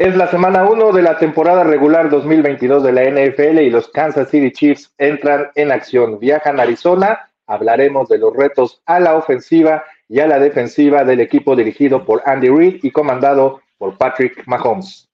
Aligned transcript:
Es 0.00 0.16
la 0.16 0.28
semana 0.28 0.64
1 0.64 0.92
de 0.92 1.02
la 1.02 1.18
temporada 1.18 1.62
regular 1.62 2.08
2022 2.08 2.82
de 2.82 2.92
la 2.92 3.02
NFL 3.02 3.58
y 3.58 3.68
los 3.68 3.88
Kansas 3.88 4.30
City 4.30 4.50
Chiefs 4.50 4.94
entran 4.96 5.50
en 5.56 5.70
acción. 5.70 6.18
Viajan 6.18 6.58
a 6.58 6.62
Arizona, 6.62 7.30
hablaremos 7.46 8.08
de 8.08 8.16
los 8.16 8.34
retos 8.34 8.80
a 8.86 8.98
la 8.98 9.14
ofensiva 9.14 9.84
y 10.08 10.20
a 10.20 10.26
la 10.26 10.38
defensiva 10.38 11.04
del 11.04 11.20
equipo 11.20 11.54
dirigido 11.54 12.06
por 12.06 12.22
Andy 12.24 12.48
Reid 12.48 12.80
y 12.82 12.90
comandado 12.90 13.60
por 13.76 13.98
Patrick 13.98 14.42
Mahomes. 14.46 15.06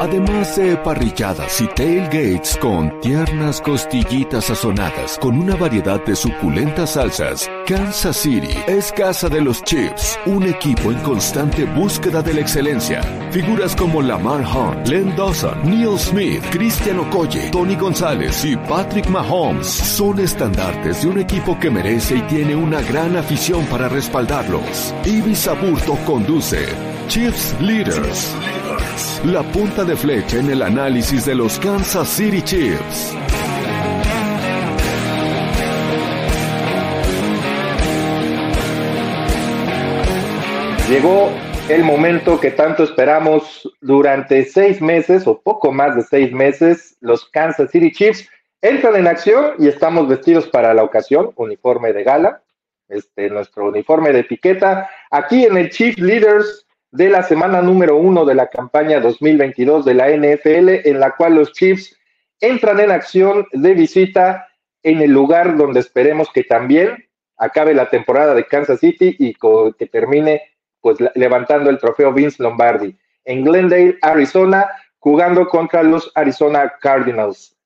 Además 0.00 0.56
de 0.56 0.76
parrilladas 0.76 1.60
y 1.60 1.66
tailgates 1.68 2.56
con 2.58 3.00
tiernas 3.00 3.60
costillitas 3.60 4.46
sazonadas 4.46 5.18
con 5.18 5.38
una 5.38 5.56
variedad 5.56 6.04
de 6.04 6.16
suculentas 6.16 6.94
salsas, 6.94 7.48
Kansas 7.66 8.16
City 8.16 8.54
es 8.66 8.92
casa 8.92 9.28
de 9.28 9.40
los 9.40 9.62
Chiefs, 9.62 10.18
un 10.26 10.44
equipo 10.44 10.90
en 10.90 10.98
constante 10.98 11.64
búsqueda 11.64 12.22
de 12.22 12.34
la 12.34 12.40
excelencia. 12.40 13.02
Figuras 13.30 13.74
como 13.76 14.02
Lamar 14.02 14.44
Hunt, 14.44 14.86
Len 14.88 15.14
Dawson, 15.16 15.58
Neil 15.64 15.98
Smith, 15.98 16.44
Christian 16.50 16.98
Okoye, 16.98 17.50
Tony 17.50 17.76
González 17.76 18.44
y 18.44 18.56
Patrick 18.56 19.08
Mahomes 19.08 19.66
son 19.66 20.18
estandartes 20.20 21.02
de 21.02 21.08
un 21.08 21.18
equipo 21.18 21.58
que 21.58 21.70
merece 21.70 22.16
y 22.16 22.22
tiene 22.22 22.56
una 22.56 22.82
gran 22.82 23.16
afición 23.16 23.64
para 23.66 23.88
respaldarlos. 23.88 24.94
Ibis 25.04 25.46
Aburto 25.48 25.96
conduce 26.04 26.93
Chiefs 27.08 27.54
Leaders. 27.60 28.34
La 29.24 29.42
punta 29.42 29.84
de 29.84 29.96
flecha 29.96 30.38
en 30.38 30.50
el 30.50 30.62
análisis 30.62 31.24
de 31.24 31.34
los 31.34 31.58
Kansas 31.58 32.08
City 32.08 32.42
Chiefs. 32.42 33.14
Llegó 40.88 41.30
el 41.68 41.84
momento 41.84 42.40
que 42.40 42.50
tanto 42.50 42.84
esperamos 42.84 43.70
durante 43.80 44.44
seis 44.44 44.80
meses 44.80 45.26
o 45.26 45.40
poco 45.40 45.72
más 45.72 45.96
de 45.96 46.02
seis 46.02 46.32
meses. 46.32 46.96
Los 47.00 47.24
Kansas 47.30 47.70
City 47.70 47.92
Chiefs 47.92 48.28
entran 48.60 48.96
en 48.96 49.06
acción 49.06 49.54
y 49.58 49.68
estamos 49.68 50.08
vestidos 50.08 50.48
para 50.48 50.74
la 50.74 50.82
ocasión, 50.82 51.30
uniforme 51.36 51.92
de 51.92 52.04
gala, 52.04 52.42
este, 52.88 53.30
nuestro 53.30 53.68
uniforme 53.68 54.12
de 54.12 54.20
etiqueta, 54.20 54.90
aquí 55.10 55.44
en 55.44 55.56
el 55.56 55.70
Chief 55.70 55.98
Leaders 55.98 56.63
de 56.94 57.10
la 57.10 57.24
semana 57.24 57.60
número 57.60 57.96
uno 57.96 58.24
de 58.24 58.36
la 58.36 58.46
campaña 58.46 59.00
2022 59.00 59.84
de 59.84 59.94
la 59.94 60.10
NFL, 60.10 60.88
en 60.88 61.00
la 61.00 61.16
cual 61.16 61.34
los 61.34 61.52
Chiefs 61.52 61.98
entran 62.38 62.78
en 62.78 62.92
acción 62.92 63.48
de 63.50 63.74
visita 63.74 64.46
en 64.84 65.02
el 65.02 65.10
lugar 65.10 65.56
donde 65.56 65.80
esperemos 65.80 66.30
que 66.32 66.44
también 66.44 67.08
acabe 67.36 67.74
la 67.74 67.90
temporada 67.90 68.32
de 68.32 68.46
Kansas 68.46 68.78
City 68.78 69.16
y 69.18 69.34
que 69.34 69.86
termine 69.86 70.42
pues 70.80 70.98
levantando 71.16 71.68
el 71.68 71.78
trofeo 71.78 72.12
Vince 72.12 72.40
Lombardi 72.40 72.96
en 73.24 73.42
Glendale, 73.42 73.98
Arizona, 74.00 74.70
jugando 75.00 75.48
contra 75.48 75.82
los 75.82 76.12
Arizona 76.14 76.74
Cardinals. 76.80 77.56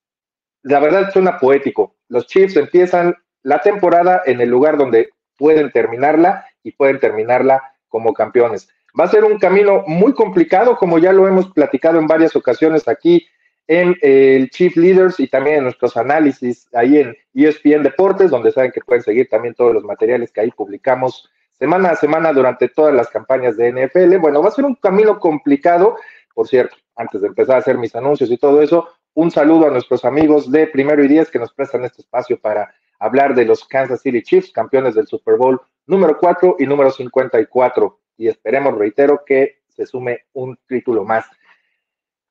La 0.63 0.81
verdad 0.81 1.13
suena 1.13 1.39
poético. 1.39 1.97
Los 2.09 2.27
Chiefs 2.29 2.57
empiezan 2.57 3.15
la 3.43 3.61
temporada 3.61 4.23
en 4.25 4.41
el 4.41 4.49
lugar 4.49 4.79
donde 4.79 5.11
pueden 5.37 5.71
terminarla 5.71 6.47
y 6.63 6.73
pueden 6.73 6.99
terminarla 6.99 7.75
como 7.89 8.15
campeones. 8.15 8.71
Va 8.99 9.05
a 9.05 9.09
ser 9.09 9.25
un 9.25 9.39
camino 9.39 9.85
muy 9.87 10.13
complicado, 10.13 10.77
como 10.77 10.99
ya 10.99 11.13
lo 11.13 11.27
hemos 11.27 11.51
platicado 11.53 11.99
en 11.99 12.07
varias 12.07 12.35
ocasiones 12.37 12.89
aquí 12.89 13.27
en 13.67 13.97
el 14.01 14.49
Chief 14.51 14.75
Leaders 14.77 15.21
y 15.21 15.29
también 15.29 15.59
en 15.59 15.65
nuestros 15.65 15.97
análisis 15.97 16.69
ahí 16.73 16.99
en 16.99 17.15
ESPN 17.35 17.83
Deportes, 17.83 18.31
donde 18.31 18.51
saben 18.51 18.73
que 18.73 18.81
pueden 18.81 19.03
seguir 19.03 19.29
también 19.29 19.55
todos 19.55 19.75
los 19.75 19.85
materiales 19.85 20.33
que 20.33 20.41
ahí 20.41 20.51
publicamos 20.51 21.29
semana 21.59 21.91
a 21.91 21.97
semana 21.97 22.33
durante 22.33 22.69
todas 22.69 22.95
las 22.95 23.09
campañas 23.09 23.57
de 23.57 23.71
NFL. 23.71 24.17
Bueno, 24.19 24.43
va 24.43 24.49
a 24.49 24.53
ser 24.53 24.65
un 24.65 24.75
camino 24.77 25.19
complicado. 25.21 25.97
Por 26.35 26.49
cierto, 26.49 26.77
antes 26.97 27.21
de 27.21 27.29
empezar 27.29 27.57
a 27.57 27.59
hacer 27.59 27.77
mis 27.77 27.95
anuncios 27.95 28.31
y 28.31 28.39
todo 28.39 28.63
eso, 28.63 28.89
un 29.15 29.31
saludo 29.31 29.67
a 29.67 29.71
nuestros 29.71 30.05
amigos 30.05 30.51
de 30.51 30.67
Primero 30.67 31.05
y 31.05 31.09
Diez 31.09 31.31
que 31.31 31.39
nos 31.39 31.53
prestan 31.53 31.85
este 31.85 32.03
espacio 32.03 32.41
para 32.41 32.73
hablar 33.01 33.35
de 33.35 33.45
los 33.45 33.65
Kansas 33.67 34.01
City 34.01 34.23
Chiefs, 34.23 34.53
campeones 34.53 34.95
del 34.95 35.07
Super 35.07 35.37
Bowl 35.37 35.61
número 35.87 36.17
4 36.19 36.57
y 36.59 36.67
número 36.67 36.91
54 36.91 37.99
y 38.19 38.29
esperemos, 38.29 38.77
reitero, 38.77 39.23
que 39.25 39.61
se 39.69 39.87
sume 39.87 40.25
un 40.35 40.59
título 40.67 41.05
más. 41.05 41.25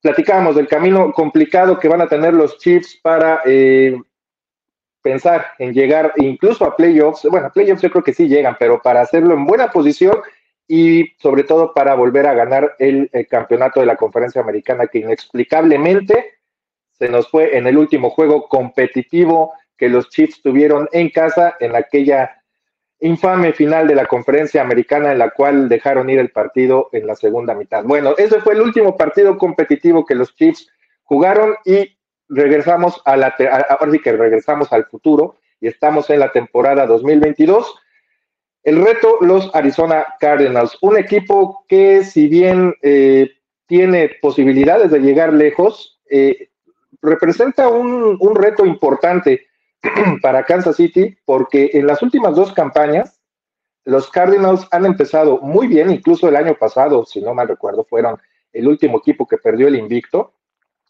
Platicábamos 0.02 0.56
del 0.56 0.68
camino 0.68 1.12
complicado 1.14 1.80
que 1.80 1.88
van 1.88 2.02
a 2.02 2.08
tener 2.08 2.34
los 2.34 2.59
Chiefs 2.59 3.00
para 3.02 3.42
eh, 3.46 4.00
pensar 5.02 5.48
en 5.58 5.74
llegar 5.74 6.14
incluso 6.18 6.66
a 6.66 6.75
playoffs. 6.75 7.24
Bueno, 7.24 7.48
a 7.48 7.52
playoffs 7.52 7.81
yo 7.81 7.90
creo 7.90 8.03
que 8.03 8.14
sí 8.14 8.28
llegan, 8.28 8.58
pero 8.59 8.81
para 8.81 9.02
hacerlo 9.02 9.34
en 9.34 9.46
buena 9.46 9.72
posición 9.72 10.18
y 10.68 11.14
sobre 11.18 11.46
todo 11.46 11.74
para 11.74 11.96
volver 11.96 12.28
a 12.28 12.34
ganar 12.34 12.75
el, 12.78 13.09
el 13.14 13.28
campeonato 13.28 13.80
de 13.80 13.86
la 13.86 13.96
conferencia 13.96 14.42
americana 14.42 14.88
que 14.88 15.00
inexplicablemente 15.00 16.34
se 16.92 17.09
nos 17.09 17.30
fue 17.30 17.58
en 17.58 17.68
el 17.68 17.78
último 17.78 18.09
juego 18.09 18.48
competitivo 18.50 19.54
que 19.78 19.88
los 19.88 20.09
Chiefs 20.09 20.42
tuvieron 20.42 20.90
en 20.92 21.09
casa 21.09 21.56
en 21.59 21.75
aquella 21.75 22.37
infame 23.00 23.53
final 23.53 23.88
de 23.88 23.96
la 23.96 24.06
conferencia 24.06 24.62
americana 24.62 25.12
en 25.12 25.19
la 25.19 25.30
cual 25.30 25.69
dejaron 25.69 26.09
ir 26.09 26.19
el 26.19 26.31
partido 26.31 26.90
en 26.91 27.06
la 27.06 27.16
segunda 27.16 27.53
mitad. 27.53 27.84
Bueno, 27.84 28.16
ese 28.18 28.41
fue 28.41 28.53
el 28.53 28.62
último 28.62 28.97
partido 28.97 29.38
competitivo 29.38 30.06
que 30.06 30.16
los 30.16 30.35
Chiefs 30.35 30.68
jugaron 31.03 31.56
y 31.63 31.97
regresamos 32.30 33.02
a 33.06 33.16
la, 33.16 33.36
ahora 33.69 33.91
sí 33.91 34.00
que 34.00 34.12
regresamos 34.12 34.74
al 34.74 34.86
futuro 34.86 35.38
y 35.62 35.68
estamos 35.68 36.09
en 36.09 36.19
la 36.19 36.31
temporada 36.31 36.86
2022. 36.86 37.75
El 38.63 38.84
reto, 38.84 39.18
los 39.22 39.53
Arizona 39.56 40.06
Cardinals, 40.19 40.78
un 40.81 40.97
equipo 40.97 41.66
que 41.68 42.03
si 42.03 42.28
bien 42.28 42.75
eh, 42.81 43.31
tiene 43.68 44.12
posibilidades 44.22 44.91
de 44.91 45.00
llegar 45.00 45.34
lejos, 45.34 46.02
eh, 46.09 46.50
representa 47.02 47.69
un, 47.69 48.18
un 48.19 48.36
reto 48.36 48.66
importante 48.66 49.47
para 50.21 50.43
Kansas 50.43 50.75
City 50.75 51.17
porque 51.25 51.71
en 51.73 51.88
las 51.88 52.01
últimas 52.01 52.35
dos 52.35 52.53
campañas 52.53 53.19
los 53.85 54.09
Cardinals 54.11 54.67
han 54.71 54.85
empezado 54.85 55.39
muy 55.39 55.67
bien, 55.67 55.89
incluso 55.89 56.27
el 56.27 56.35
año 56.35 56.55
pasado, 56.55 57.05
si 57.05 57.21
no 57.21 57.33
mal 57.33 57.47
recuerdo, 57.47 57.85
fueron 57.85 58.17
el 58.51 58.67
último 58.67 58.97
equipo 58.97 59.25
que 59.25 59.38
perdió 59.38 59.69
el 59.69 59.77
invicto. 59.77 60.33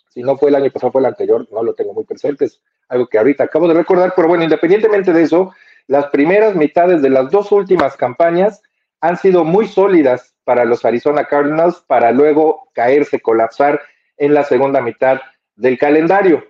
Si 0.10 0.24
no 0.24 0.36
fue 0.36 0.50
el 0.50 0.56
año 0.56 0.72
pasado, 0.72 0.92
fue 0.92 1.02
el 1.02 1.06
anterior, 1.06 1.48
no 1.52 1.62
lo 1.62 1.76
tengo 1.76 1.94
muy 1.94 2.06
presente, 2.06 2.46
es 2.46 2.60
algo 2.90 3.08
que 3.08 3.20
ahorita 3.20 3.44
acabo 3.44 3.68
de 3.68 3.76
recordar, 3.76 4.14
pero 4.16 4.28
bueno, 4.28 4.44
independientemente 4.44 5.14
de 5.14 5.22
eso, 5.22 5.54
las 5.86 6.08
primeras 6.08 6.56
mitades 6.56 7.04
de 7.04 7.12
las 7.12 7.30
dos 7.30 7.52
últimas 7.52 7.96
campañas 7.96 8.64
han 9.00 9.18
sido 9.18 9.44
muy 9.44 9.68
sólidas 9.68 10.36
para 10.44 10.66
los 10.66 10.84
Arizona 10.84 11.26
Cardinals 11.26 11.84
para 11.88 12.12
luego 12.12 12.68
caerse, 12.74 13.20
colapsar 13.20 13.80
en 14.18 14.34
la 14.34 14.44
segunda 14.44 14.82
mitad 14.82 15.20
del 15.56 15.78
calendario. 15.78 16.44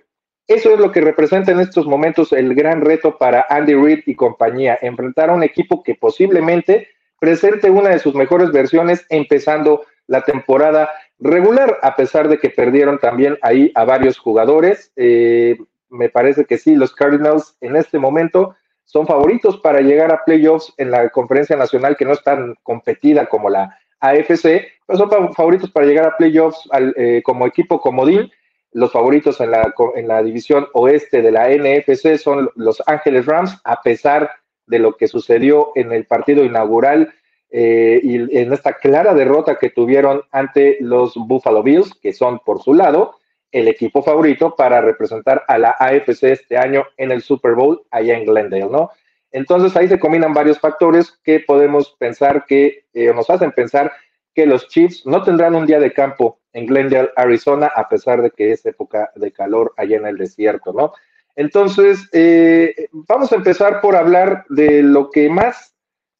Eso 0.48 0.72
es 0.72 0.80
lo 0.80 0.90
que 0.90 1.02
representa 1.02 1.52
en 1.52 1.60
estos 1.60 1.86
momentos 1.86 2.32
el 2.32 2.54
gran 2.54 2.80
reto 2.80 3.18
para 3.18 3.44
Andy 3.50 3.74
Reid 3.74 4.00
y 4.06 4.14
compañía, 4.14 4.78
enfrentar 4.80 5.28
a 5.28 5.34
un 5.34 5.42
equipo 5.42 5.82
que 5.82 5.94
posiblemente 5.94 6.88
presente 7.20 7.68
una 7.68 7.90
de 7.90 7.98
sus 7.98 8.14
mejores 8.14 8.50
versiones 8.50 9.04
empezando 9.10 9.84
la 10.06 10.22
temporada 10.22 10.88
regular, 11.18 11.78
a 11.82 11.94
pesar 11.96 12.28
de 12.28 12.38
que 12.38 12.48
perdieron 12.48 12.98
también 12.98 13.36
ahí 13.42 13.70
a 13.74 13.84
varios 13.84 14.16
jugadores. 14.16 14.90
Eh, 14.96 15.58
me 15.90 16.08
parece 16.08 16.46
que 16.46 16.56
sí, 16.56 16.74
los 16.74 16.94
Cardinals 16.94 17.54
en 17.60 17.76
este 17.76 17.98
momento 17.98 18.56
son 18.86 19.06
favoritos 19.06 19.58
para 19.58 19.82
llegar 19.82 20.10
a 20.14 20.24
playoffs 20.24 20.72
en 20.78 20.90
la 20.90 21.10
conferencia 21.10 21.56
nacional 21.56 21.94
que 21.98 22.06
no 22.06 22.12
es 22.14 22.22
tan 22.22 22.54
competida 22.62 23.26
como 23.26 23.50
la 23.50 23.78
AFC, 24.00 24.66
pero 24.86 24.98
son 24.98 25.34
favoritos 25.34 25.70
para 25.70 25.84
llegar 25.84 26.06
a 26.06 26.16
playoffs 26.16 26.66
eh, 26.96 27.20
como 27.22 27.46
equipo 27.46 27.82
comodín 27.82 28.30
los 28.78 28.92
favoritos 28.92 29.40
en 29.40 29.50
la, 29.50 29.74
en 29.96 30.06
la 30.06 30.22
división 30.22 30.68
oeste 30.72 31.20
de 31.20 31.32
la 31.32 31.48
NFC 31.48 32.16
son 32.16 32.48
los 32.54 32.80
Ángeles 32.86 33.26
Rams, 33.26 33.60
a 33.64 33.82
pesar 33.82 34.30
de 34.66 34.78
lo 34.78 34.96
que 34.96 35.08
sucedió 35.08 35.72
en 35.74 35.92
el 35.92 36.06
partido 36.06 36.44
inaugural 36.44 37.12
eh, 37.50 37.98
y 38.02 38.38
en 38.38 38.52
esta 38.52 38.74
clara 38.74 39.14
derrota 39.14 39.58
que 39.58 39.70
tuvieron 39.70 40.22
ante 40.30 40.76
los 40.80 41.14
Buffalo 41.16 41.64
Bills, 41.64 41.92
que 42.00 42.12
son 42.12 42.38
por 42.38 42.62
su 42.62 42.72
lado 42.72 43.16
el 43.50 43.66
equipo 43.66 44.02
favorito 44.02 44.54
para 44.54 44.80
representar 44.80 45.42
a 45.48 45.58
la 45.58 45.74
AFC 45.78 46.24
este 46.24 46.56
año 46.56 46.84
en 46.96 47.10
el 47.10 47.22
Super 47.22 47.54
Bowl 47.54 47.82
allá 47.90 48.16
en 48.16 48.26
Glendale, 48.26 48.68
¿no? 48.70 48.90
Entonces 49.32 49.76
ahí 49.76 49.88
se 49.88 49.98
combinan 49.98 50.32
varios 50.32 50.60
factores 50.60 51.18
que 51.24 51.40
podemos 51.40 51.96
pensar 51.98 52.46
que, 52.46 52.84
eh, 52.92 53.12
nos 53.12 53.28
hacen 53.28 53.50
pensar 53.50 53.92
que 54.38 54.46
los 54.46 54.68
Chiefs 54.68 55.04
no 55.04 55.24
tendrán 55.24 55.56
un 55.56 55.66
día 55.66 55.80
de 55.80 55.92
campo 55.92 56.38
en 56.52 56.66
Glendale, 56.66 57.10
Arizona, 57.16 57.72
a 57.74 57.88
pesar 57.88 58.22
de 58.22 58.30
que 58.30 58.52
es 58.52 58.64
época 58.66 59.10
de 59.16 59.32
calor 59.32 59.74
allá 59.76 59.96
en 59.96 60.06
el 60.06 60.16
desierto, 60.16 60.72
¿no? 60.72 60.92
Entonces, 61.34 62.08
eh, 62.12 62.86
vamos 62.92 63.32
a 63.32 63.34
empezar 63.34 63.80
por 63.80 63.96
hablar 63.96 64.44
de 64.48 64.84
lo 64.84 65.10
que 65.10 65.28
más 65.28 65.74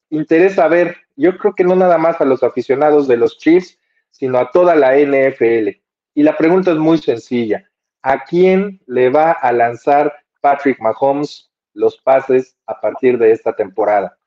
interesa 0.09 0.67
ver. 0.67 0.97
Yo 1.15 1.37
creo 1.37 1.55
que 1.55 1.63
no 1.63 1.77
nada 1.77 1.97
más 1.97 2.19
a 2.19 2.25
los 2.25 2.43
aficionados 2.43 3.07
de 3.07 3.15
los 3.15 3.37
Chiefs, 3.37 3.79
sino 4.11 4.37
a 4.37 4.51
toda 4.51 4.75
la 4.75 4.97
NFL. 4.97 5.79
Y 6.13 6.23
la 6.23 6.35
pregunta 6.35 6.71
es 6.71 6.77
muy 6.77 6.97
sencilla. 6.97 7.71
¿A 8.01 8.25
quién 8.25 8.81
le 8.85 9.09
va 9.11 9.31
a 9.31 9.53
lanzar 9.53 10.13
Patrick 10.41 10.81
Mahomes 10.81 11.49
los 11.73 11.95
pases 12.01 12.57
a 12.65 12.81
partir 12.81 13.17
de 13.17 13.31
esta 13.31 13.53
temporada? 13.53 14.18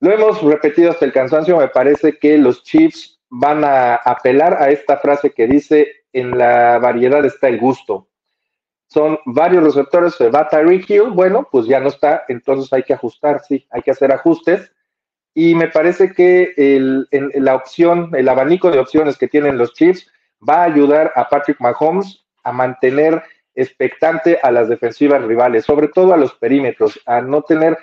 Lo 0.00 0.12
hemos 0.12 0.42
repetido 0.42 0.90
hasta 0.90 1.04
el 1.04 1.12
cansancio, 1.12 1.56
me 1.56 1.68
parece 1.68 2.18
que 2.18 2.36
los 2.36 2.62
Chiefs 2.62 3.18
van 3.28 3.64
a 3.64 3.96
apelar 3.96 4.62
a 4.62 4.70
esta 4.70 4.98
frase 4.98 5.30
que 5.30 5.46
dice, 5.46 6.04
en 6.12 6.36
la 6.36 6.78
variedad 6.78 7.24
está 7.24 7.48
el 7.48 7.58
gusto. 7.58 8.08
Son 8.88 9.18
varios 9.24 9.64
receptores, 9.64 10.14
se 10.14 10.28
va 10.28 10.48
Tyreek 10.48 10.88
Hill, 10.88 11.10
bueno, 11.10 11.48
pues 11.50 11.66
ya 11.66 11.80
no 11.80 11.88
está, 11.88 12.24
entonces 12.28 12.72
hay 12.72 12.82
que 12.82 12.94
ajustar, 12.94 13.40
sí, 13.40 13.66
hay 13.70 13.82
que 13.82 13.90
hacer 13.90 14.12
ajustes. 14.12 14.70
Y 15.34 15.54
me 15.54 15.68
parece 15.68 16.12
que 16.12 16.54
el, 16.56 17.08
la 17.34 17.56
opción, 17.56 18.10
el 18.14 18.28
abanico 18.28 18.70
de 18.70 18.78
opciones 18.78 19.18
que 19.18 19.28
tienen 19.28 19.58
los 19.58 19.74
Chiefs 19.74 20.10
va 20.46 20.62
a 20.62 20.64
ayudar 20.64 21.12
a 21.16 21.28
Patrick 21.28 21.60
Mahomes 21.60 22.24
a 22.44 22.52
mantener 22.52 23.22
expectante 23.54 24.38
a 24.42 24.50
las 24.50 24.68
defensivas 24.68 25.22
rivales, 25.24 25.64
sobre 25.64 25.88
todo 25.88 26.14
a 26.14 26.16
los 26.16 26.34
perímetros, 26.34 27.00
a 27.06 27.20
no 27.20 27.42
tener 27.42 27.76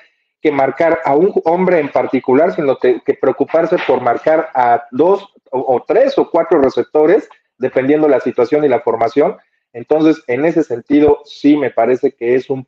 que 0.43 0.51
marcar 0.51 0.99
a 1.05 1.15
un 1.15 1.31
hombre 1.45 1.79
en 1.79 1.89
particular, 1.89 2.53
sino 2.53 2.77
que, 2.77 3.01
preocuparse 3.19 3.77
por 3.87 4.01
marcar 4.01 4.49
a 4.53 4.83
dos 4.91 5.33
o, 5.51 5.81
tres 5.87 6.17
o 6.17 6.29
cuatro 6.29 6.61
receptores, 6.61 7.29
dependiendo 7.57 8.09
la 8.09 8.19
situación 8.19 8.65
y 8.65 8.67
la 8.67 8.81
formación. 8.81 9.37
Entonces, 9.71 10.21
en 10.27 10.43
ese 10.43 10.63
sentido, 10.63 11.21
sí 11.23 11.55
me 11.55 11.71
parece 11.71 12.11
que 12.11 12.35
es 12.35 12.49
un, 12.49 12.67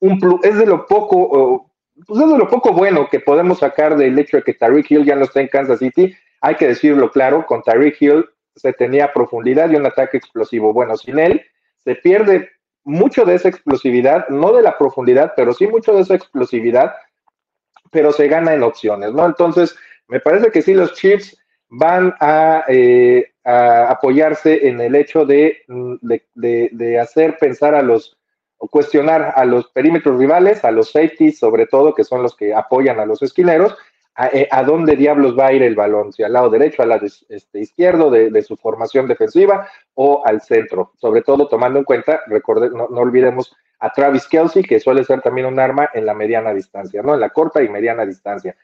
es 0.00 0.56
de 0.58 0.66
lo 0.66 0.86
poco, 0.86 1.68
pues 2.06 2.20
es 2.20 2.28
de 2.30 2.38
lo 2.38 2.48
poco 2.48 2.72
bueno 2.72 3.08
que 3.10 3.18
podemos 3.18 3.58
sacar 3.58 3.96
del 3.96 4.16
hecho 4.16 4.36
de 4.36 4.44
que 4.44 4.54
Tariq 4.54 4.88
Hill 4.88 5.04
ya 5.04 5.16
no 5.16 5.24
está 5.24 5.40
en 5.40 5.48
Kansas 5.48 5.80
City. 5.80 6.14
Hay 6.40 6.54
que 6.54 6.68
decirlo 6.68 7.10
claro, 7.10 7.44
con 7.46 7.64
Tariq 7.64 8.00
Hill 8.00 8.26
se 8.54 8.72
tenía 8.72 9.12
profundidad 9.12 9.68
y 9.70 9.74
un 9.74 9.86
ataque 9.86 10.18
explosivo. 10.18 10.72
Bueno, 10.72 10.96
sin 10.96 11.18
él 11.18 11.42
se 11.78 11.96
pierde 11.96 12.48
mucho 12.84 13.24
de 13.24 13.34
esa 13.34 13.48
explosividad, 13.48 14.28
no 14.28 14.52
de 14.52 14.62
la 14.62 14.78
profundidad, 14.78 15.32
pero 15.36 15.52
sí 15.52 15.66
mucho 15.66 15.94
de 15.94 16.02
esa 16.02 16.14
explosividad 16.14 16.94
pero 17.90 18.12
se 18.12 18.28
gana 18.28 18.54
en 18.54 18.62
opciones, 18.62 19.12
¿no? 19.12 19.26
Entonces, 19.26 19.76
me 20.08 20.20
parece 20.20 20.50
que 20.50 20.62
sí 20.62 20.74
los 20.74 20.94
Chiefs 20.94 21.36
van 21.68 22.14
a, 22.20 22.64
eh, 22.68 23.32
apoyarse 23.44 24.68
en 24.68 24.80
el 24.80 24.94
hecho 24.94 25.24
mm, 25.24 25.94
de, 26.02 26.70
de, 26.72 27.00
hacer 27.00 27.38
pensar 27.38 27.74
a 27.74 27.82
los, 27.82 28.18
o 28.58 28.68
cuestionar 28.68 29.32
a 29.36 29.44
los 29.44 29.68
perímetros 29.70 30.18
rivales, 30.18 30.64
a 30.64 30.70
los 30.70 30.90
safeties 30.90 31.38
sobre 31.38 31.66
todo, 31.66 31.94
que 31.94 32.04
son 32.04 32.22
los 32.22 32.36
que 32.36 32.54
apoyan 32.54 33.00
a 33.00 33.06
los 33.06 33.22
esquineros, 33.22 33.74
a, 34.16 34.28
eh, 34.28 34.48
dónde 34.66 34.96
diablos 34.96 35.38
va 35.38 35.46
a 35.46 35.52
ir 35.52 35.62
el 35.62 35.76
balón, 35.76 36.12
si 36.12 36.24
al 36.24 36.32
lado 36.32 36.50
derecho, 36.50 36.82
al 36.82 36.88
lado 36.90 37.06
este, 37.06 37.60
izquierdo 37.60 38.10
de, 38.10 38.42
su 38.42 38.56
formación 38.56 39.06
defensiva 39.06 39.68
o 39.94 40.22
al 40.26 40.42
centro, 40.42 40.92
sobre 40.96 41.22
todo 41.22 41.48
tomando 41.48 41.78
en 41.78 41.84
cuenta, 41.84 42.20
recorde, 42.26 42.68
no, 42.70 42.88
no 42.90 43.00
olvidemos 43.00 43.56
a 43.80 43.92
Travis 43.92 44.26
Kelsey, 44.26 44.62
que 44.62 44.80
suele 44.80 45.04
ser 45.04 45.20
también 45.20 45.46
un 45.46 45.60
arma 45.60 45.90
en 45.94 46.06
la 46.06 46.14
mediana 46.14 46.52
distancia, 46.52 47.02
¿no? 47.02 47.14
En 47.14 47.20
la 47.20 47.30
corta 47.30 47.62
y 47.62 47.68
mediana 47.68 48.04
distancia. 48.04 48.56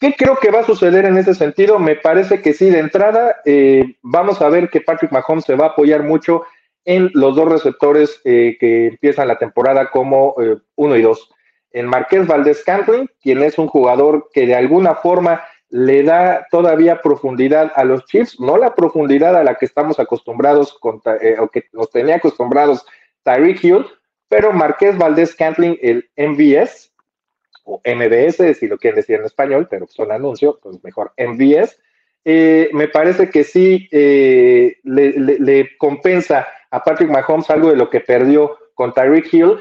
¿Qué 0.00 0.14
creo 0.16 0.36
que 0.36 0.50
va 0.50 0.60
a 0.60 0.66
suceder 0.66 1.04
en 1.06 1.18
ese 1.18 1.34
sentido? 1.34 1.78
Me 1.78 1.96
parece 1.96 2.40
que 2.40 2.54
sí, 2.54 2.70
de 2.70 2.78
entrada, 2.78 3.36
eh, 3.44 3.96
vamos 4.02 4.40
a 4.40 4.48
ver 4.48 4.70
que 4.70 4.80
Patrick 4.80 5.10
Mahomes 5.10 5.44
se 5.44 5.56
va 5.56 5.66
a 5.66 5.68
apoyar 5.70 6.04
mucho 6.04 6.44
en 6.84 7.10
los 7.14 7.34
dos 7.34 7.48
receptores 7.48 8.20
eh, 8.24 8.56
que 8.60 8.86
empiezan 8.86 9.26
la 9.26 9.38
temporada 9.38 9.90
como 9.90 10.36
eh, 10.40 10.56
uno 10.76 10.96
y 10.96 11.02
dos. 11.02 11.28
En 11.72 11.86
Marqués 11.86 12.26
Valdés 12.26 12.62
Cantling, 12.64 13.10
quien 13.20 13.42
es 13.42 13.58
un 13.58 13.66
jugador 13.66 14.30
que 14.32 14.46
de 14.46 14.54
alguna 14.54 14.94
forma 14.94 15.42
le 15.68 16.02
da 16.04 16.46
todavía 16.50 17.02
profundidad 17.02 17.72
a 17.74 17.84
los 17.84 18.06
Chiefs, 18.06 18.40
no 18.40 18.56
la 18.56 18.74
profundidad 18.74 19.36
a 19.36 19.44
la 19.44 19.56
que 19.56 19.66
estamos 19.66 19.98
acostumbrados, 19.98 20.78
o 20.80 21.48
que 21.48 21.64
nos 21.72 21.90
tenía 21.90 22.16
acostumbrados 22.16 22.86
Tyreek 23.28 23.62
Hill, 23.62 23.86
pero 24.28 24.52
Marqués 24.52 24.96
Valdés 24.96 25.34
Cantling, 25.34 25.76
el 25.82 26.08
MVS, 26.16 26.90
o 27.64 27.82
MBS, 27.84 28.56
si 28.58 28.66
lo 28.66 28.78
quieren 28.78 28.96
decir 28.96 29.16
en 29.16 29.26
español, 29.26 29.68
pero 29.70 29.86
son 29.86 30.10
anuncio, 30.10 30.58
pues 30.62 30.82
mejor 30.82 31.12
MVS, 31.18 31.78
eh, 32.24 32.70
me 32.72 32.88
parece 32.88 33.28
que 33.28 33.44
sí 33.44 33.86
eh, 33.92 34.78
le, 34.82 35.76
compensa 35.76 36.48
a 36.70 36.82
Patrick 36.82 37.10
Mahomes 37.10 37.50
algo 37.50 37.68
de 37.68 37.76
lo 37.76 37.90
que 37.90 38.00
perdió 38.00 38.56
con 38.74 38.94
Tyreek 38.94 39.32
Hill 39.32 39.58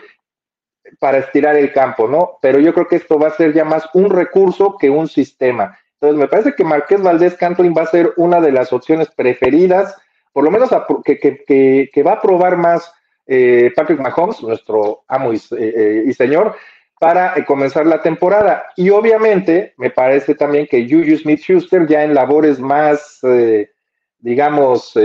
para 1.00 1.18
estirar 1.18 1.58
el 1.58 1.74
campo, 1.74 2.08
¿no? 2.08 2.38
Pero 2.42 2.60
yo 2.60 2.74
creo 2.74 2.88
que 2.88 2.96
esto 2.96 3.20
va 3.20 3.28
a 3.28 3.36
ser 3.36 3.54
ya 3.54 3.66
más 3.66 3.90
un 3.94 4.10
recurso 4.10 4.78
que 4.80 4.90
un 4.90 5.10
sistema. 5.10 5.78
Entonces, 5.96 6.18
me 6.18 6.30
parece 6.30 6.56
que 6.56 6.64
Marqués 6.64 7.02
Valdés 7.02 7.36
Cantling 7.36 7.76
va 7.78 7.82
a 7.82 7.88
ser 7.88 8.14
una 8.16 8.40
de 8.40 8.54
las 8.54 8.72
opciones 8.72 9.10
preferidas, 9.10 9.98
por 10.32 10.46
lo 10.46 10.52
menos 10.52 10.70
que 11.04 12.04
va 12.06 12.14
a 12.14 12.22
probar 12.22 12.56
más 12.56 12.94
eh, 13.28 13.72
Patrick 13.76 14.00
Mahomes, 14.00 14.42
nuestro 14.42 15.04
amo 15.08 15.34
y, 15.34 15.36
eh, 15.38 16.06
eh, 16.08 16.14
señor, 16.14 16.56
para 17.00 17.34
comenzar 17.46 17.86
la 17.86 18.02
temporada. 18.02 18.68
Y 18.76 18.90
obviamente 18.90 19.74
me 19.78 19.90
parece 19.90 20.34
también 20.34 20.66
que 20.66 20.88
Juju 20.90 21.18
Smith 21.18 21.42
Schuster 21.42 21.86
ya 21.86 22.04
en 22.04 22.16
labores 22.16 22.60
más, 22.60 23.20
digamos, 24.18 24.98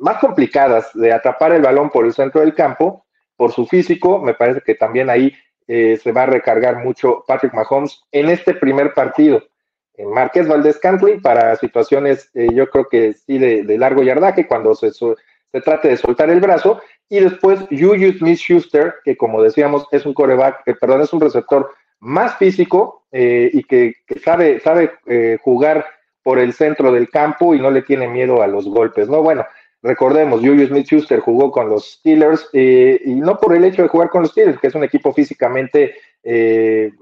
más 0.00 0.18
complicadas 0.18 0.90
de 0.94 1.12
atrapar 1.12 1.52
el 1.52 1.62
balón 1.62 1.90
por 1.90 2.04
el 2.04 2.12
centro 2.14 2.40
del 2.40 2.52
campo, 2.52 3.04
por 3.36 3.52
su 3.52 3.64
físico, 3.64 4.18
me 4.18 4.34
parece 4.34 4.60
que 4.62 4.74
también 4.74 5.08
ahí 5.08 5.32
se 5.68 6.10
va 6.10 6.24
a 6.24 6.26
recargar 6.26 6.84
mucho 6.84 7.24
Patrick 7.28 7.54
Mahomes 7.54 8.02
en 8.10 8.28
este 8.28 8.54
primer 8.54 8.92
partido. 8.92 9.40
En 9.94 10.10
Marqués 10.10 10.48
Valdés 10.48 10.78
Cantley 10.78 11.20
para 11.20 11.54
situaciones, 11.54 12.28
yo 12.34 12.68
creo 12.70 12.88
que 12.88 13.12
sí, 13.12 13.38
de, 13.38 13.62
de 13.62 13.78
largo 13.78 14.02
yardaje, 14.02 14.48
cuando 14.48 14.74
se, 14.74 14.90
se 15.52 15.60
trate 15.60 15.88
de 15.88 15.96
soltar 15.96 16.30
el 16.30 16.40
brazo, 16.40 16.80
y 17.08 17.20
después 17.20 17.60
Juju 17.70 18.18
Smith 18.18 18.38
Schuster, 18.38 18.94
que 19.04 19.16
como 19.16 19.42
decíamos 19.42 19.86
es 19.90 20.06
un 20.06 20.14
coreback, 20.14 20.64
que 20.64 20.74
perdón, 20.74 21.02
es 21.02 21.12
un 21.12 21.20
receptor 21.20 21.70
más 21.98 22.36
físico 22.36 23.04
eh, 23.12 23.50
y 23.52 23.64
que, 23.64 23.94
sabe, 24.24 24.60
sabe 24.60 24.92
eh, 25.06 25.38
jugar 25.42 25.84
por 26.22 26.38
el 26.38 26.52
centro 26.52 26.92
del 26.92 27.10
campo 27.10 27.54
y 27.54 27.60
no 27.60 27.70
le 27.70 27.82
tiene 27.82 28.08
miedo 28.08 28.42
a 28.42 28.46
los 28.46 28.68
golpes, 28.68 29.08
¿no? 29.08 29.22
Bueno, 29.22 29.44
recordemos, 29.82 30.40
Juju 30.40 30.66
Smith 30.66 30.86
Schuster 30.86 31.20
jugó 31.20 31.50
con 31.50 31.68
los 31.68 31.92
Steelers 31.92 32.48
eh, 32.52 33.00
y 33.04 33.14
no 33.14 33.38
por 33.38 33.54
el 33.56 33.64
hecho 33.64 33.82
de 33.82 33.88
jugar 33.88 34.08
con 34.08 34.22
los 34.22 34.30
Steelers, 34.30 34.60
que 34.60 34.68
es 34.68 34.74
un 34.74 34.84
equipo 34.84 35.12
físicamente 35.12 35.94
que 36.22 36.92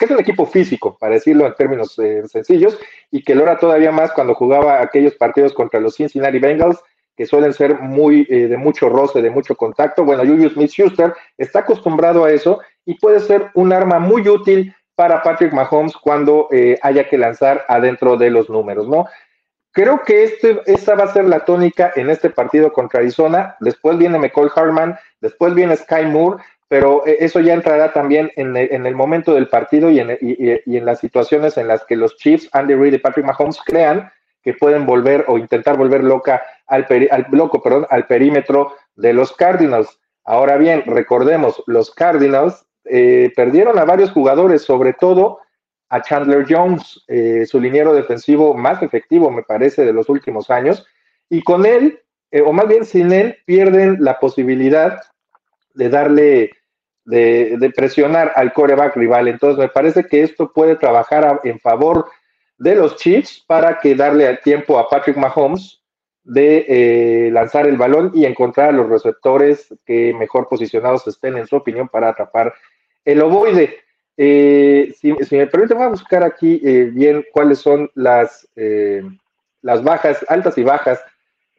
es 0.00 0.10
un 0.10 0.20
equipo 0.20 0.46
físico, 0.46 0.96
para 0.98 1.14
decirlo 1.14 1.46
en 1.46 1.54
términos 1.54 1.94
sencillos, 2.28 2.78
y 3.10 3.22
que 3.22 3.34
lo 3.34 3.42
era 3.42 3.58
todavía 3.58 3.90
más 3.90 4.12
cuando 4.12 4.34
jugaba 4.34 4.80
aquellos 4.80 5.14
partidos 5.16 5.52
contra 5.52 5.80
los 5.80 5.96
Cincinnati 5.96 6.38
Bengals, 6.38 6.78
que 7.18 7.26
suelen 7.26 7.52
ser 7.52 7.80
muy 7.80 8.24
eh, 8.30 8.46
de 8.46 8.56
mucho 8.56 8.88
roce, 8.88 9.20
de 9.20 9.28
mucho 9.28 9.56
contacto. 9.56 10.04
Bueno, 10.04 10.22
Julius 10.24 10.52
Smith-Schuster 10.52 11.12
está 11.36 11.58
acostumbrado 11.58 12.24
a 12.24 12.30
eso 12.30 12.60
y 12.86 12.94
puede 12.94 13.18
ser 13.18 13.50
un 13.54 13.72
arma 13.72 13.98
muy 13.98 14.28
útil 14.28 14.72
para 14.94 15.20
Patrick 15.20 15.52
Mahomes 15.52 15.96
cuando 15.96 16.46
eh, 16.52 16.78
haya 16.80 17.08
que 17.08 17.18
lanzar 17.18 17.64
adentro 17.66 18.16
de 18.16 18.30
los 18.30 18.48
números, 18.48 18.86
¿no? 18.86 19.06
Creo 19.72 20.02
que 20.04 20.22
este, 20.22 20.60
esta 20.66 20.94
va 20.94 21.04
a 21.04 21.12
ser 21.12 21.24
la 21.24 21.44
tónica 21.44 21.92
en 21.96 22.08
este 22.08 22.30
partido 22.30 22.72
contra 22.72 23.00
Arizona. 23.00 23.56
Después 23.58 23.98
viene 23.98 24.20
McCall 24.20 24.52
Harman, 24.54 24.96
después 25.20 25.54
viene 25.54 25.76
Sky 25.76 26.04
Moore, 26.04 26.40
pero 26.68 27.04
eh, 27.04 27.16
eso 27.18 27.40
ya 27.40 27.54
entrará 27.54 27.92
también 27.92 28.30
en 28.36 28.56
el, 28.56 28.94
momento 28.94 29.34
del 29.34 29.48
partido 29.48 29.90
y 29.90 29.98
en, 29.98 30.16
y 30.20 30.76
en, 30.76 30.84
las 30.84 31.00
situaciones 31.00 31.56
en 31.56 31.66
las 31.66 31.84
que 31.84 31.96
los 31.96 32.16
Chiefs, 32.16 32.48
Andy 32.52 32.76
Reid 32.76 32.92
y 32.92 32.98
Patrick 32.98 33.26
Mahomes 33.26 33.58
crean 33.66 34.08
que 34.42 34.54
pueden 34.54 34.86
volver 34.86 35.24
o 35.26 35.36
intentar 35.36 35.76
volver 35.76 36.04
loca 36.04 36.42
al, 36.68 36.86
al 37.10 37.24
bloco, 37.24 37.62
perdón, 37.62 37.86
al 37.90 38.06
perímetro 38.06 38.74
de 38.96 39.12
los 39.12 39.32
Cardinals. 39.32 39.98
Ahora 40.24 40.56
bien, 40.56 40.82
recordemos, 40.86 41.62
los 41.66 41.90
Cardinals 41.90 42.66
eh, 42.84 43.32
perdieron 43.34 43.78
a 43.78 43.84
varios 43.84 44.10
jugadores, 44.10 44.62
sobre 44.62 44.92
todo 44.92 45.40
a 45.88 46.02
Chandler 46.02 46.44
Jones, 46.46 47.02
eh, 47.08 47.46
su 47.46 47.58
liniero 47.58 47.94
defensivo 47.94 48.52
más 48.54 48.82
efectivo, 48.82 49.30
me 49.30 49.42
parece, 49.42 49.86
de 49.86 49.92
los 49.92 50.08
últimos 50.10 50.50
años, 50.50 50.86
y 51.30 51.42
con 51.42 51.64
él, 51.64 52.00
eh, 52.30 52.42
o 52.42 52.52
más 52.52 52.68
bien 52.68 52.84
sin 52.84 53.10
él, 53.12 53.38
pierden 53.46 53.96
la 54.00 54.18
posibilidad 54.18 55.00
de 55.72 55.88
darle, 55.88 56.52
de, 57.04 57.56
de 57.58 57.70
presionar 57.70 58.32
al 58.36 58.52
coreback 58.52 58.96
rival. 58.96 59.28
Entonces, 59.28 59.58
me 59.58 59.68
parece 59.68 60.04
que 60.04 60.22
esto 60.22 60.52
puede 60.52 60.76
trabajar 60.76 61.40
en 61.44 61.58
favor 61.58 62.06
de 62.58 62.74
los 62.74 62.96
Chiefs 62.96 63.42
para 63.46 63.78
que 63.78 63.94
darle 63.94 64.36
tiempo 64.44 64.78
a 64.78 64.88
Patrick 64.90 65.16
Mahomes 65.16 65.77
de 66.28 66.66
eh, 66.68 67.30
lanzar 67.30 67.66
el 67.66 67.78
balón 67.78 68.12
y 68.14 68.26
encontrar 68.26 68.68
a 68.68 68.72
los 68.72 68.90
receptores 68.90 69.74
que 69.86 70.12
mejor 70.12 70.46
posicionados 70.46 71.06
estén, 71.06 71.38
en 71.38 71.46
su 71.46 71.56
opinión, 71.56 71.88
para 71.88 72.10
atrapar 72.10 72.52
el 73.02 73.22
ovoide. 73.22 73.78
Eh, 74.14 74.94
si, 74.98 75.12
me 75.12 75.46
permite, 75.46 75.72
voy 75.72 75.84
a 75.84 75.88
buscar 75.88 76.22
aquí 76.22 76.60
eh, 76.62 76.90
bien 76.92 77.24
cuáles 77.32 77.60
son 77.60 77.90
las, 77.94 78.46
las 79.62 79.82
bajas, 79.82 80.24
altas 80.28 80.58
y 80.58 80.64
bajas 80.64 81.00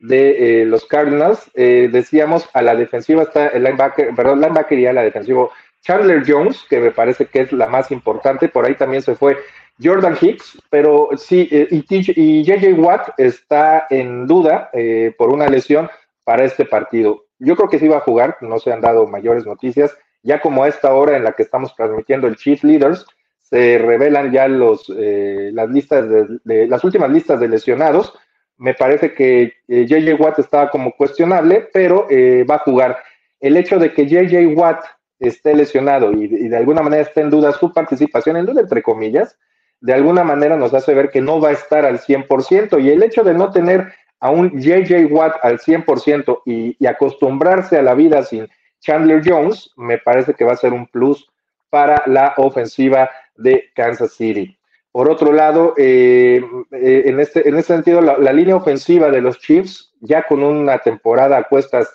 de 0.01 0.65
los 0.67 0.85
Cardinals. 0.85 1.49
decíamos, 1.55 2.47
a 2.53 2.61
la 2.61 2.75
defensiva 2.75 3.23
está 3.23 3.47
el 3.47 3.63
linebacker, 3.63 4.13
perdón, 4.15 4.39
linebacker 4.39 4.77
y 4.77 4.85
a 4.85 4.93
la 4.93 5.01
defensiva 5.01 5.49
Chandler 5.81 6.23
Jones, 6.27 6.63
que 6.69 6.79
me 6.79 6.91
parece 6.91 7.25
que 7.25 7.41
es 7.41 7.51
la 7.51 7.67
más 7.67 7.89
importante. 7.89 8.49
Por 8.49 8.65
ahí 8.65 8.75
también 8.75 9.01
se 9.01 9.15
fue 9.15 9.35
Jordan 9.81 10.17
Hicks, 10.19 10.59
pero 10.69 11.09
sí, 11.15 11.47
eh, 11.51 11.67
y, 11.71 12.43
JJ 12.43 12.73
Watt 12.73 13.09
está 13.17 13.87
en 13.89 14.27
duda 14.27 14.69
eh, 14.73 15.13
por 15.17 15.29
una 15.29 15.47
lesión 15.47 15.89
para 16.23 16.43
este 16.43 16.65
partido. 16.65 17.25
Yo 17.39 17.55
creo 17.55 17.69
que 17.69 17.79
sí 17.79 17.87
va 17.87 17.97
a 17.97 18.01
jugar, 18.01 18.37
no 18.41 18.59
se 18.59 18.73
han 18.73 18.81
dado 18.81 19.07
mayores 19.07 19.45
noticias. 19.45 19.95
Ya 20.21 20.41
como 20.41 20.63
a 20.63 20.67
esta 20.67 20.93
hora 20.93 21.15
en 21.15 21.23
la 21.23 21.31
que 21.31 21.43
estamos 21.43 21.73
transmitiendo 21.75 22.27
el 22.27 22.35
Chief 22.35 22.61
Leaders, 22.63 23.05
se 23.39 23.77
revelan 23.77 24.31
ya 24.31 24.47
los, 24.49 24.91
eh, 24.95 25.49
las 25.53 25.69
listas 25.69 26.07
de, 26.09 26.67
las 26.67 26.83
últimas 26.83 27.09
listas 27.09 27.39
de 27.39 27.47
lesionados. 27.47 28.13
Me 28.57 28.73
parece 28.73 29.13
que 29.13 29.53
JJ 29.69 30.15
Watt 30.19 30.39
estaba 30.39 30.69
como 30.69 30.91
cuestionable, 30.91 31.69
pero 31.71 32.05
va 32.47 32.55
a 32.55 32.59
jugar. 32.59 32.97
El 33.39 33.55
hecho 33.55 33.79
de 33.79 33.93
que 33.93 34.05
JJ 34.05 34.53
Watt 34.53 34.83
esté 35.19 35.55
lesionado 35.55 36.11
y, 36.11 36.25
y, 36.25 36.49
de 36.49 36.57
alguna 36.57 36.81
manera 36.81 37.03
esté 37.03 37.21
en 37.21 37.29
duda 37.29 37.53
su 37.53 37.71
participación, 37.71 38.35
en 38.35 38.45
duda 38.45 38.59
entre 38.61 38.83
comillas, 38.83 39.37
de 39.81 39.93
alguna 39.93 40.23
manera 40.23 40.57
nos 40.57 40.73
hace 40.73 40.93
ver 40.93 41.09
que 41.09 41.21
no 41.21 41.39
va 41.39 41.49
a 41.49 41.53
estar 41.53 41.85
al 41.85 41.99
100%. 41.99 42.81
Y 42.81 42.89
el 42.89 43.03
hecho 43.03 43.23
de 43.23 43.33
no 43.33 43.51
tener 43.51 43.93
a 44.19 44.29
un 44.29 44.59
JJ 44.59 45.05
Watt 45.11 45.37
al 45.43 45.59
100% 45.59 46.41
y, 46.45 46.75
y 46.79 46.85
acostumbrarse 46.87 47.77
a 47.77 47.81
la 47.81 47.93
vida 47.93 48.23
sin 48.23 48.47
Chandler 48.81 49.21
Jones, 49.25 49.71
me 49.75 49.97
parece 49.97 50.33
que 50.33 50.45
va 50.45 50.53
a 50.53 50.57
ser 50.57 50.73
un 50.73 50.87
plus 50.87 51.29
para 51.69 52.03
la 52.05 52.33
ofensiva 52.37 53.09
de 53.35 53.69
Kansas 53.75 54.13
City. 54.13 54.57
Por 54.91 55.09
otro 55.09 55.31
lado, 55.31 55.75
eh, 55.77 56.41
eh, 56.71 57.03
en, 57.05 57.19
este, 57.19 57.47
en 57.47 57.57
este 57.57 57.73
sentido, 57.73 58.01
la, 58.01 58.33
línea 58.33 58.55
ofensiva 58.55 59.11
de 59.11 59.21
los 59.21 59.39
Chiefs, 59.39 59.93
ya 59.99 60.23
con 60.23 60.43
una 60.43 60.79
temporada 60.79 61.37
a 61.37 61.43
cuestas 61.43 61.91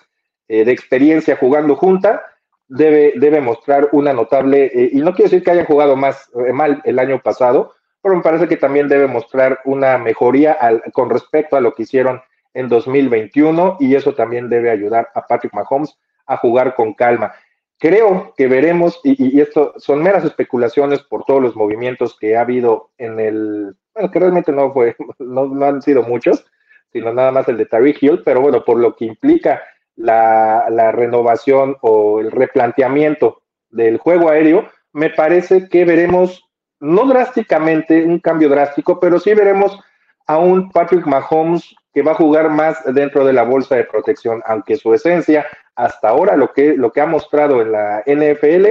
eh, 0.47 0.65
de 0.65 0.73
experiencia 0.73 1.37
jugando 1.37 1.75
junta, 1.75 2.23
debe, 2.69 3.15
debe 3.17 3.41
mostrar 3.41 3.89
una 3.93 4.13
notable, 4.13 4.71
y 4.93 4.99
no 4.99 5.15
quiero 5.15 5.31
decir 5.31 5.43
que 5.45 5.51
hayan 5.51 5.67
jugado 5.67 5.97
más 5.97 6.31
mal 6.53 6.81
el 6.85 6.99
año 6.99 7.21
pasado, 7.21 7.75
pero 8.03 8.17
me 8.17 8.23
parece 8.23 8.49
que 8.49 8.57
también 8.57 8.89
debe 8.89 9.07
mostrar 9.07 9.61
una 9.65 9.97
mejoría 9.97 10.59
con 10.93 11.09
respecto 11.09 11.57
a 11.57 11.61
lo 11.61 11.75
que 11.75 11.85
hicieron 11.85 12.21
en 12.53 12.69
2021 12.69 13.79
y 13.81 13.95
eso 13.95 14.15
también 14.15 14.49
debe 14.49 14.71
ayudar 14.71 15.11
a 15.15 15.27
Patrick 15.27 15.53
Mahomes 15.53 15.97
a 16.27 16.37
jugar 16.37 16.75
con 16.75 16.95
calma. 16.95 17.33
Creo 17.79 18.33
que 18.37 18.47
veremos, 18.47 19.01
y, 19.03 19.41
esto 19.41 19.75
son 19.77 20.03
meras 20.03 20.25
especulaciones 20.25 21.03
por 21.03 21.25
todos 21.25 21.43
los 21.43 21.57
movimientos 21.57 22.17
que 22.19 22.37
ha 22.37 22.43
habido 22.43 22.91
en 22.99 23.19
el, 23.19 23.75
bueno, 23.95 24.11
que 24.11 24.21
realmente 24.21 24.53
no 24.53 24.73
fue, 24.73 24.97
no, 25.19 25.65
han 25.65 25.83
sido 25.83 26.03
muchos, 26.03 26.47
sino 26.93 27.13
nada 27.13 27.33
más 27.33 27.49
el 27.49 27.57
de 27.57 27.67
Tariq 27.67 28.03
Hill, 28.03 28.23
pero 28.25 28.41
bueno, 28.41 28.65
por 28.65 28.79
lo 28.79 28.95
que 28.95 29.07
implica 29.07 29.63
la, 29.97 30.93
renovación 30.93 31.77
o 31.81 32.21
el 32.21 32.31
replanteamiento 32.31 33.43
del 33.71 33.99
juego 33.99 34.31
aéreo, 34.31 34.69
me 34.93 35.11
parece 35.11 35.69
que 35.69 35.85
veremos 35.85 36.45
no 36.81 37.07
drásticamente, 37.07 38.05
un 38.05 38.19
cambio 38.19 38.49
drástico, 38.49 39.01
pero 39.01 39.19
sí 39.19 39.33
veremos 39.35 39.79
a 40.27 40.39
un 40.39 40.71
Patrick 40.71 41.07
Mahomes 41.07 41.75
que 41.93 42.03
va 42.03 42.13
a 42.13 42.17
jugar 42.17 42.51
más 42.51 42.79
dentro 42.93 43.25
de 43.25 43.33
la 43.33 43.45
bolsa 43.45 43.77
de 43.77 43.85
protección, 43.85 44.43
aunque 44.47 44.77
su 44.77 44.93
esencia 44.93 45.47
hasta 45.77 46.09
ahora 46.09 46.37
lo 46.37 46.53
que, 46.53 46.77
lo 46.77 46.93
que 46.93 47.01
ha 47.01 47.07
mostrado 47.07 47.63
en 47.63 47.73
la 47.73 48.03
NFL 48.07 48.67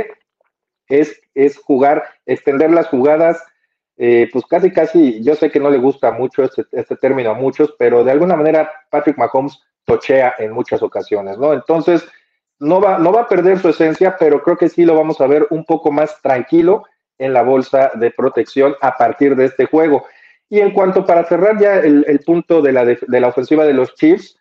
es, 0.88 1.20
es 1.34 1.58
jugar, 1.58 2.03
extender 2.25 2.72
las 2.72 2.88
jugadas, 2.88 3.44
eh, 3.98 4.30
pues 4.32 4.46
casi 4.46 4.72
casi, 4.72 5.24
yo 5.24 5.36
sé 5.36 5.50
que 5.51 5.60
no 5.60 5.70
le 5.70 5.77
gusta 5.77 6.12
mucho 6.12 6.44
este, 6.44 6.65
este 6.72 6.96
término 6.98 7.32
a 7.32 7.36
muchos, 7.36 7.74
pero 7.77 8.03
de 8.03 8.12
alguna 8.12 8.36
manera 8.36 8.72
Patrick 8.89 9.18
Mahomes 9.18 9.60
tochea 9.86 10.36
en 10.40 10.52
muchas 10.52 10.82
ocasiones, 10.82 11.38
¿no? 11.38 11.54
Entonces, 11.54 12.08
no 12.60 12.80
va, 12.80 12.98
no 12.98 13.12
va 13.12 13.22
a 13.22 13.28
perder 13.28 13.60
su 13.60 13.70
esencia, 13.70 14.16
pero 14.18 14.42
creo 14.42 14.58
que 14.58 14.70
sí 14.70 14.86
lo 14.86 14.96
vamos 14.96 15.20
a 15.22 15.28
ver 15.28 15.48
un 15.50 15.66
poco 15.66 15.92
más 15.92 16.22
tranquilo 16.22 16.84
en 17.18 17.34
la 17.34 17.44
bolsa 17.44 17.92
de 17.96 18.12
protección 18.12 18.75
a 18.82 18.98
partir 18.98 19.36
de 19.36 19.46
este 19.46 19.66
juego. 19.66 20.06
Y 20.50 20.60
en 20.60 20.72
cuanto 20.72 21.06
para 21.06 21.24
cerrar 21.25 21.60
ya 21.60 21.80
el, 21.80 22.20
punto 22.25 22.62
de 22.62 22.72
la, 22.72 22.86
de, 22.86 23.00
la 23.08 23.28
ofensiva 23.28 23.66
de 23.66 23.74
los 23.74 23.96
Chiefs, 23.96 24.38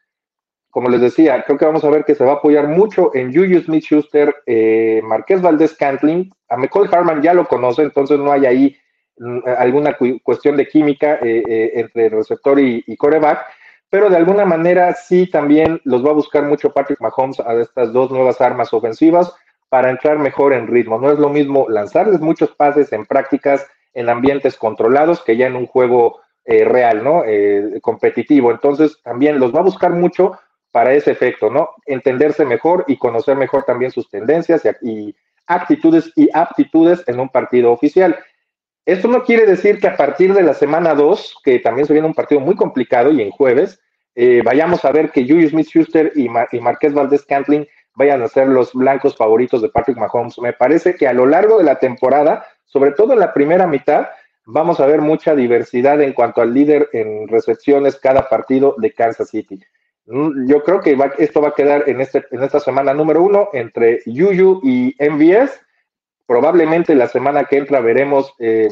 como 0.71 0.89
les 0.89 1.01
decía, 1.01 1.43
creo 1.45 1.59
que 1.59 1.65
vamos 1.65 1.85
a 1.85 1.91
ver 1.91 2.05
que 2.05 2.15
se 2.15 2.25
va 2.25 2.33
a 2.33 2.35
apoyar 2.37 2.69
mucho 2.69 3.15
en 3.15 3.33
Juju 3.33 3.63
Smith 3.65 3.85
Schuster, 3.85 4.35
eh, 4.47 5.01
Marqués 5.05 5.43
Valdés 5.43 5.75
Cantling, 5.75 6.31
a 6.49 6.57
McCall 6.57 6.89
Harman 6.93 7.23
ya 7.23 7.35
lo 7.35 7.47
conoce, 7.47 7.83
entonces 7.83 8.19
no 8.19 8.33
hay 8.33 8.47
ahí 8.47 8.77
mm, 9.19 9.41
alguna 9.59 9.97
cuestión 10.23 10.57
de 10.57 10.67
química 10.67 11.19
eh, 11.23 11.43
eh, 11.47 11.73
entre 11.75 12.09
receptor 12.09 12.59
y, 12.59 12.83
y, 12.87 12.97
coreback, 12.97 13.45
pero 13.93 14.09
de 14.09 14.17
alguna 14.17 14.47
manera 14.47 14.95
sí 14.95 15.27
también 15.27 15.79
los 15.85 16.03
va 16.03 16.13
a 16.13 16.15
buscar 16.15 16.45
mucho 16.45 16.73
Patrick 16.73 16.99
Mahomes 17.03 17.39
a 17.41 17.53
estas 17.61 17.93
dos 17.93 18.11
nuevas 18.11 18.41
armas 18.41 18.73
ofensivas 18.73 19.31
para 19.69 19.91
entrar 19.91 20.19
mejor 20.19 20.55
en 20.55 20.67
ritmo. 20.67 20.99
No 20.99 21.13
es 21.13 21.19
lo 21.19 21.29
mismo 21.29 21.67
lanzarles 21.69 22.19
muchos 22.19 22.53
pases 22.53 22.91
en 22.95 23.05
prácticas, 23.05 23.67
en 23.93 24.09
ambientes 24.09 24.57
controlados, 24.57 25.23
que 25.23 25.37
ya 25.37 25.47
en 25.47 25.57
un 25.57 25.67
juego 25.67 26.23
eh, 26.47 26.65
real, 26.65 27.05
¿no? 27.05 27.23
Eh, 27.27 27.81
competitivo. 27.83 28.51
Entonces, 28.51 28.99
también 29.05 29.39
los 29.39 29.55
va 29.55 29.61
a 29.61 29.65
buscar 29.65 29.91
mucho 29.91 30.39
para 30.71 30.95
ese 30.95 31.11
efecto, 31.11 31.51
¿no? 31.51 31.69
Entenderse 31.85 32.47
mejor 32.47 32.87
y 32.89 32.97
conocer 32.97 33.37
mejor 33.37 33.65
también 33.65 33.91
sus 33.91 34.09
tendencias 34.09 34.63
y, 34.81 35.15
actitudes 35.47 36.11
y 36.17 36.31
aptitudes 36.33 37.05
en 37.09 37.21
un 37.21 37.29
partido 37.29 37.73
oficial. 37.73 38.19
Esto 38.87 39.07
no 39.07 39.23
quiere 39.23 39.45
decir 39.45 39.79
que 39.81 39.89
a 39.89 39.99
partir 39.99 40.33
de 40.33 40.43
la 40.43 40.55
semana 40.55 40.95
2, 40.95 41.37
que 41.45 41.59
también 41.59 41.87
se 41.87 41.93
viene 41.93 42.09
un 42.09 42.15
partido 42.15 42.41
muy 42.41 42.57
complicado 42.57 43.13
y 43.13 43.21
en 43.21 43.31
jueves, 43.31 43.82
eh, 44.15 44.43
vayamos 44.45 44.85
a 44.85 44.93
ver 44.93 45.11
que 45.11 45.27
Julius 45.27 45.51
Smith-Schuster 45.51 46.13
y, 46.15 46.27
y 46.27 46.61
Marqués 46.61 46.93
Valdés-Cantling 46.93 47.67
vayan 47.95 48.23
a 48.23 48.29
ser 48.29 48.49
los 48.49 48.73
blancos 48.73 49.17
favoritos 49.17 49.63
de 49.63 49.69
Patrick 49.69 49.99
Mahomes. 49.99 50.39
Me 50.39 50.53
parece 50.53 50.95
que 50.95 51.07
a 51.07 51.13
lo 51.13 51.27
largo 51.27 51.59
de 51.59 51.65
la 51.65 51.79
temporada, 51.79 52.47
sobre 52.65 52.93
todo 52.93 53.13
en 53.13 53.21
la 53.21 53.35
primera 53.35 53.67
mitad, 53.67 54.09
vamos 54.45 54.81
a 54.81 54.87
ver 54.87 55.01
mucha 55.01 55.35
diversidad 55.35 56.01
en 56.03 56.13
cuanto 56.13 56.43
al 56.43 56.53
líder 56.53 56.89
en 56.93 57.29
recepciones 57.29 57.97
cada 57.97 58.29
partido 58.29 58.75
de 58.79 58.93
Kansas 58.93 59.29
City. 59.29 59.61
Mm, 60.07 60.49
yo 60.49 60.63
creo 60.63 60.81
que 60.81 60.99
esto 61.19 61.41
va 61.41 61.49
a 61.49 61.55
quedar 61.55 61.89
en, 61.89 62.01
este, 62.01 62.25
en 62.31 62.43
esta 62.43 62.61
semana 62.61 62.95
número 62.95 63.23
uno 63.23 63.49
entre 63.53 64.01
Yuyu 64.07 64.61
y 64.65 64.97
MVS. 64.99 65.61
Probablemente 66.27 66.95
la 66.95 67.09
semana 67.09 67.45
que 67.45 67.59
entra 67.59 67.81
veremos 67.81 68.35
eh, 68.39 68.69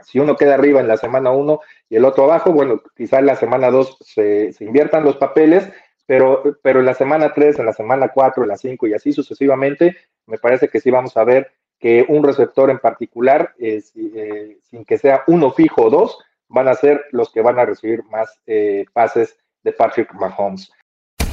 si 0.00 0.18
uno 0.18 0.36
queda 0.36 0.54
arriba 0.54 0.80
en 0.80 0.88
la 0.88 0.96
semana 0.96 1.30
uno 1.30 1.60
y 1.88 1.96
el 1.96 2.04
otro 2.04 2.24
abajo. 2.24 2.52
Bueno, 2.52 2.82
quizá 2.96 3.18
en 3.18 3.26
la 3.26 3.36
semana 3.36 3.70
dos 3.70 3.96
se, 4.00 4.52
se 4.52 4.64
inviertan 4.64 5.04
los 5.04 5.16
papeles 5.16 5.72
pero, 6.06 6.56
pero 6.62 6.80
en 6.80 6.86
la 6.86 6.94
semana 6.94 7.34
3, 7.34 7.58
en 7.58 7.66
la 7.66 7.72
semana 7.72 8.08
4, 8.08 8.44
en 8.44 8.48
la 8.48 8.56
5 8.56 8.86
y 8.86 8.94
así 8.94 9.12
sucesivamente, 9.12 9.96
me 10.26 10.38
parece 10.38 10.68
que 10.68 10.80
sí 10.80 10.90
vamos 10.90 11.16
a 11.16 11.24
ver 11.24 11.52
que 11.78 12.06
un 12.08 12.22
receptor 12.22 12.70
en 12.70 12.78
particular, 12.78 13.54
eh, 13.58 13.82
sin 13.82 14.84
que 14.84 14.98
sea 14.98 15.24
uno 15.26 15.50
fijo 15.50 15.82
o 15.82 15.90
dos, 15.90 16.18
van 16.48 16.68
a 16.68 16.74
ser 16.74 17.04
los 17.10 17.30
que 17.32 17.42
van 17.42 17.58
a 17.58 17.66
recibir 17.66 18.04
más 18.04 18.40
eh, 18.46 18.84
pases 18.92 19.36
de 19.62 19.72
Patrick 19.72 20.14
Mahomes. 20.14 20.70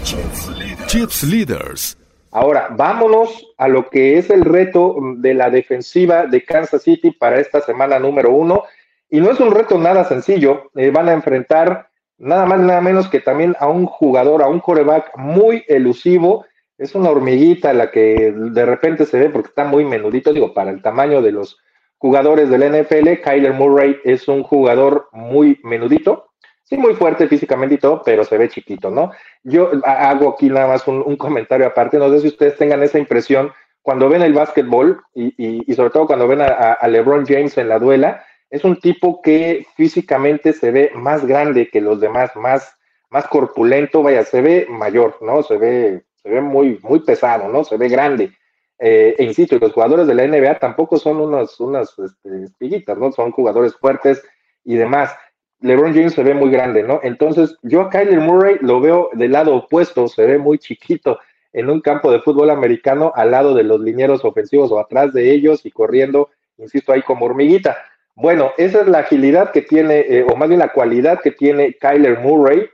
Chips 0.04 1.24
Leaders. 1.24 2.03
Ahora, 2.36 2.70
vámonos 2.72 3.54
a 3.60 3.68
lo 3.68 3.92
que 3.92 4.18
es 4.18 4.32
el 4.32 4.44
reto 4.44 4.96
de 5.18 5.36
la 5.36 5.52
defensiva 5.52 6.26
de 6.26 6.44
Kansas 6.44 6.82
City 6.82 7.12
para 7.12 7.40
esta 7.40 7.62
semana 7.62 8.00
número 8.00 8.32
uno. 8.32 8.64
Y 9.08 9.22
no 9.22 9.30
es 9.30 9.40
un 9.40 9.52
reto 9.52 9.78
nada 9.78 10.04
sencillo. 10.04 10.72
Eh, 10.74 10.90
van 10.90 11.10
a 11.10 11.14
enfrentar 11.14 11.90
nada 12.18 12.48
más 12.48 12.60
nada 12.60 12.82
menos 12.82 13.08
que 13.08 13.20
también 13.20 13.56
a 13.60 13.68
un 13.68 13.86
jugador, 13.86 14.42
a 14.42 14.48
un 14.48 14.60
coreback 14.60 15.16
muy 15.16 15.64
elusivo. 15.68 16.44
Es 16.80 16.96
una 16.96 17.12
hormiguita 17.12 17.72
la 17.72 17.92
que 17.92 18.34
de 18.36 18.66
repente 18.66 19.06
se 19.06 19.20
ve 19.20 19.30
porque 19.30 19.50
está 19.50 19.66
muy 19.66 19.86
menudito, 19.86 20.34
digo, 20.34 20.56
para 20.56 20.72
el 20.72 20.82
tamaño 20.82 21.22
de 21.22 21.34
los 21.34 21.60
jugadores 22.00 22.50
del 22.50 22.64
NFL. 22.64 23.22
Kyler 23.24 23.54
Murray 23.54 23.98
es 24.04 24.28
un 24.28 24.42
jugador 24.42 25.08
muy 25.12 25.60
menudito, 25.64 26.33
sí, 26.64 26.78
muy 26.78 26.94
fuerte 26.96 27.28
físicamente 27.28 27.76
y 27.76 27.78
todo, 27.78 28.02
pero 28.04 28.24
se 28.24 28.38
ve 28.38 28.50
chiquito, 28.50 28.90
¿no? 28.90 29.12
Yo 29.44 29.72
hago 29.84 30.30
aquí 30.30 30.50
nada 30.50 30.68
más 30.68 30.88
un, 30.88 31.16
comentario 31.18 31.68
aparte, 31.68 31.98
no 31.98 32.10
sé 32.10 32.22
si 32.22 32.28
ustedes 32.28 32.58
tengan 32.58 32.84
esa 32.84 33.00
impresión 33.00 33.52
cuando 33.82 34.10
ven 34.10 34.22
el 34.22 34.34
básquetbol 34.34 35.02
y, 35.14 35.74
sobre 35.74 35.90
todo 35.90 36.08
cuando 36.08 36.28
ven 36.28 36.42
a 36.42 36.88
LeBron 36.88 37.26
James 37.26 37.58
en 37.58 37.68
la 37.68 37.80
duela, 37.80 38.24
es 38.54 38.64
un 38.64 38.80
tipo 38.80 39.20
que 39.20 39.66
físicamente 39.76 40.54
se 40.54 40.70
ve 40.70 40.92
más 40.94 41.26
grande 41.26 41.70
que 41.72 41.82
los 41.82 42.00
demás, 42.00 42.36
más, 42.36 42.78
más 43.10 43.26
corpulento, 43.28 44.04
vaya, 44.04 44.24
se 44.24 44.42
ve 44.42 44.68
mayor, 44.70 45.18
¿no? 45.22 45.42
Se 45.42 45.58
ve, 45.58 46.04
se 46.22 46.30
ve 46.30 46.40
muy, 46.40 46.80
muy 46.84 47.00
pesado, 47.00 47.48
¿no? 47.48 47.64
Se 47.64 47.78
ve 47.78 47.90
grande. 47.90 48.32
Eh, 48.78 49.16
e 49.18 49.24
insisto, 49.24 49.58
los 49.58 49.74
jugadores 49.74 50.06
de 50.06 50.14
la 50.14 50.28
NBA 50.28 50.60
tampoco 50.60 51.00
son 51.00 51.20
unas, 51.20 51.60
unas 51.60 51.98
este, 51.98 52.44
espiguitas, 52.44 52.96
¿no? 52.96 53.12
Son 53.12 53.32
jugadores 53.32 53.74
fuertes 53.76 54.24
y 54.64 54.76
demás. 54.76 55.16
LeBron 55.64 55.94
James 55.94 56.14
se 56.14 56.24
ve 56.24 56.34
muy 56.34 56.52
grande, 56.52 56.84
¿no? 56.84 57.00
Entonces, 57.04 57.56
yo 57.62 57.82
a 57.82 57.90
Kyler 57.90 58.20
Murray 58.20 58.58
lo 58.60 58.82
veo 58.82 59.10
del 59.14 59.32
lado 59.32 59.56
opuesto, 59.56 60.10
se 60.10 60.26
ve 60.26 60.38
muy 60.38 60.60
chiquito 60.60 61.20
en 61.54 61.70
un 61.70 61.80
campo 61.80 62.12
de 62.12 62.20
fútbol 62.20 62.50
americano 62.50 63.14
al 63.16 63.32
lado 63.32 63.54
de 63.54 63.64
los 63.64 63.80
linieros 63.80 64.26
ofensivos 64.26 64.72
o 64.72 64.80
atrás 64.80 65.14
de 65.14 65.32
ellos 65.32 65.66
y 65.66 65.72
corriendo, 65.72 66.32
insisto, 66.58 66.92
ahí 66.92 67.02
como 67.02 67.26
hormiguita. 67.26 67.78
Bueno, 68.14 68.52
esa 68.58 68.82
es 68.82 68.88
la 68.88 69.00
agilidad 69.00 69.52
que 69.52 69.62
tiene, 69.62 70.00
eh, 70.02 70.26
o 70.30 70.36
más 70.36 70.50
bien 70.50 70.60
la 70.60 70.74
cualidad 70.74 71.22
que 71.22 71.32
tiene 71.32 71.78
Kyler 71.80 72.20
Murray, 72.20 72.70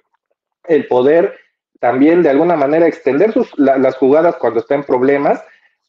el 0.67 0.87
poder 0.87 1.37
también 1.79 2.23
de 2.23 2.31
alguna 2.31 2.55
manera 2.55 2.87
extender 2.87 3.31
sus, 3.31 3.53
las 3.59 3.95
jugadas 3.97 4.35
cuando 4.37 4.61
está 4.61 4.73
en 4.73 4.83
problemas, 4.83 5.43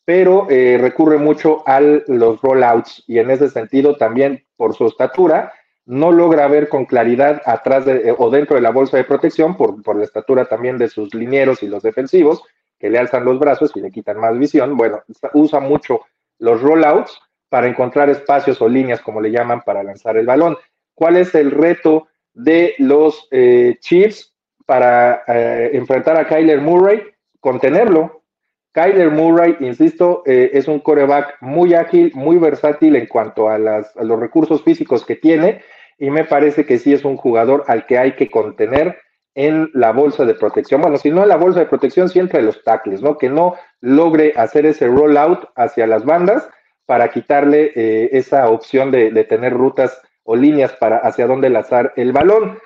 pero 0.04 0.47
eh, 0.50 0.76
recurre 0.78 1.16
mucho 1.16 1.62
a 1.66 1.80
los 1.80 2.42
rollouts 2.42 3.04
y 3.07 3.19
en 3.19 3.30
ese 3.30 3.49
sentido 3.49 3.97
también 3.97 4.45
por 4.57 4.75
su 4.75 4.87
estatura 4.87 5.52
no 5.90 6.12
logra 6.12 6.47
ver 6.47 6.68
con 6.68 6.85
claridad 6.85 7.42
atrás 7.44 7.85
de, 7.85 8.14
o 8.16 8.30
dentro 8.30 8.54
de 8.54 8.62
la 8.62 8.70
bolsa 8.70 8.97
de 8.97 9.02
protección 9.02 9.56
por, 9.56 9.82
por 9.82 9.97
la 9.97 10.04
estatura 10.04 10.44
también 10.44 10.78
de 10.78 10.88
sus 10.88 11.12
linieros 11.14 11.64
y 11.64 11.66
los 11.66 11.82
defensivos 11.82 12.44
que 12.78 12.88
le 12.88 12.99
alzan 12.99 13.25
los 13.25 13.40
brazos 13.40 13.73
y 13.75 13.80
le 13.80 13.90
quitan 13.90 14.20
más 14.20 14.38
visión. 14.38 14.76
Bueno, 14.76 15.02
usa 15.35 15.59
mucho 15.59 16.02
los 16.38 16.62
rollouts 16.62 17.18
para 17.49 17.66
encontrar 17.66 18.09
espacios 18.09 18.62
o 18.62 18.68
líneas, 18.68 19.00
como 19.00 19.20
le 19.20 19.32
llaman, 19.32 19.62
para 19.62 19.82
lanzar 19.82 20.16
el 20.16 20.26
balón. 20.26 20.56
¿Cuál 20.94 21.16
es 21.16 21.35
el 21.35 21.50
reto 21.50 22.06
de 22.35 22.76
los 22.78 23.26
eh, 23.32 23.76
Chiefs 23.80 24.32
para 24.66 25.25
eh, 25.26 25.70
enfrentar 25.73 26.16
a 26.16 26.28
Kyler 26.28 26.61
Murray? 26.61 27.02
Contenerlo. 27.40 28.23
Kyler 28.70 29.11
Murray, 29.11 29.56
insisto, 29.59 30.23
eh, 30.25 30.52
es 30.54 30.68
un 30.68 30.78
coreback 30.78 31.38
muy 31.40 31.75
ágil, 31.75 32.12
muy 32.14 32.38
versátil 32.38 32.94
en 32.94 33.06
cuanto 33.06 33.49
a, 33.49 33.56
a 33.56 34.04
los 34.04 34.20
recursos 34.20 34.62
físicos 34.62 35.04
que 35.04 35.16
tiene 35.16 35.62
y 36.00 36.11
me 36.11 36.25
parece 36.25 36.64
que 36.64 36.78
sí 36.78 36.92
es 36.92 37.04
un 37.04 37.16
jugador 37.16 37.62
al 37.69 37.87
que 37.87 37.99
hay 37.99 38.12
que 38.16 38.30
contener 38.30 38.99
en 39.35 39.71
la 39.75 39.92
bolsa 39.92 40.25
de 40.25 40.35
protección. 40.35 40.80
Bueno, 40.80 40.97
si 40.97 41.11
no 41.11 41.23
en 41.23 41.28
la 41.28 41.37
bolsa 41.37 41.61
de 41.61 41.66
protección, 41.66 42.09
sí 42.09 42.19
entre 42.19 42.42
los 42.42 42.64
tackles, 42.64 43.02
¿no? 43.02 43.19
Que 43.19 43.28
no 43.28 43.54
logre 43.80 44.33
hacer 44.35 44.66
ese 44.66 44.88
rollout 44.88 45.45
hacia 45.54 45.87
las 45.87 46.04
bandas 46.04 46.49
para 46.87 47.11
quitarle 47.11 47.71
eh, 47.76 48.09
esa 48.12 48.49
opción 48.49 48.90
de, 48.90 49.12
tener 49.25 49.52
rutas 49.52 50.00
o 50.25 50.35
líneas 50.35 50.73
para 50.73 50.97
hacia 50.97 51.26
dónde 51.26 51.50
lanzar 51.50 51.92
el 51.97 52.12
balón. 52.12 52.59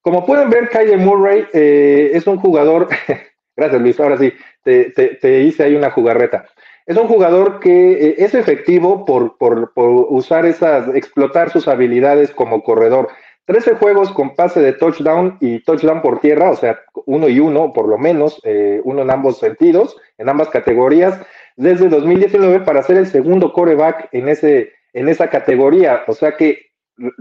Como 0.00 0.24
pueden 0.24 0.48
ver, 0.50 0.70
Kyle 0.70 0.96
Murray 0.96 1.46
eh, 1.52 2.10
es 2.14 2.26
un 2.26 2.38
jugador, 2.38 2.88
gracias 3.56 3.80
Luis, 3.80 4.00
ahora 4.00 4.16
sí, 4.16 4.32
te, 4.64 5.42
hice 5.42 5.64
ahí 5.64 5.76
una 5.76 5.90
jugarreta. 5.90 6.46
Es 6.86 6.96
un 6.96 7.08
jugador 7.08 7.60
que 7.60 7.92
eh, 7.92 8.14
es 8.18 8.34
efectivo 8.34 9.04
por, 9.04 9.36
por, 9.38 9.72
por 9.72 10.06
usar 10.10 10.46
esas, 10.46 10.94
explotar 10.94 11.50
sus 11.50 11.68
habilidades 11.68 12.30
como 12.32 12.62
corredor. 12.62 13.08
13 13.46 13.74
juegos 13.74 14.12
con 14.12 14.34
pase 14.34 14.60
de 14.60 14.72
touchdown 14.72 15.36
y 15.40 15.60
touchdown 15.60 16.02
por 16.02 16.20
tierra, 16.20 16.50
o 16.50 16.56
sea, 16.56 16.80
uno 17.06 17.28
y 17.28 17.40
uno, 17.40 17.72
por 17.72 17.88
lo 17.88 17.98
menos, 17.98 18.40
eh, 18.44 18.80
uno 18.84 19.02
en 19.02 19.10
ambos 19.10 19.38
sentidos, 19.38 19.96
en 20.18 20.28
ambas 20.28 20.50
categorías, 20.50 21.20
desde 21.56 21.88
2019 21.88 22.60
para 22.60 22.82
ser 22.82 22.96
el 22.96 23.06
segundo 23.06 23.52
coreback 23.52 24.08
en, 24.12 24.28
ese, 24.28 24.72
en 24.92 25.08
esa 25.08 25.28
categoría. 25.28 26.04
O 26.06 26.12
sea 26.12 26.36
que 26.36 26.70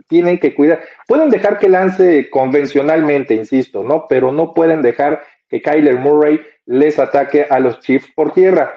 tienen 0.08 0.40
que 0.40 0.56
cuidar. 0.56 0.82
Pueden 1.08 1.30
dejar 1.30 1.58
que 1.58 1.70
lance 1.70 2.30
convencionalmente, 2.30 3.34
insisto, 3.34 3.84
¿no? 3.84 4.06
Pero 4.08 4.32
no 4.32 4.54
pueden 4.54 4.82
dejar 4.82 5.24
que 5.50 5.62
Kyler 5.62 5.98
Murray 5.98 6.42
les 6.66 7.00
ataque 7.00 7.48
a 7.50 7.60
los 7.60 7.80
Chiefs 7.80 8.12
por 8.16 8.34
tierra. 8.34 8.74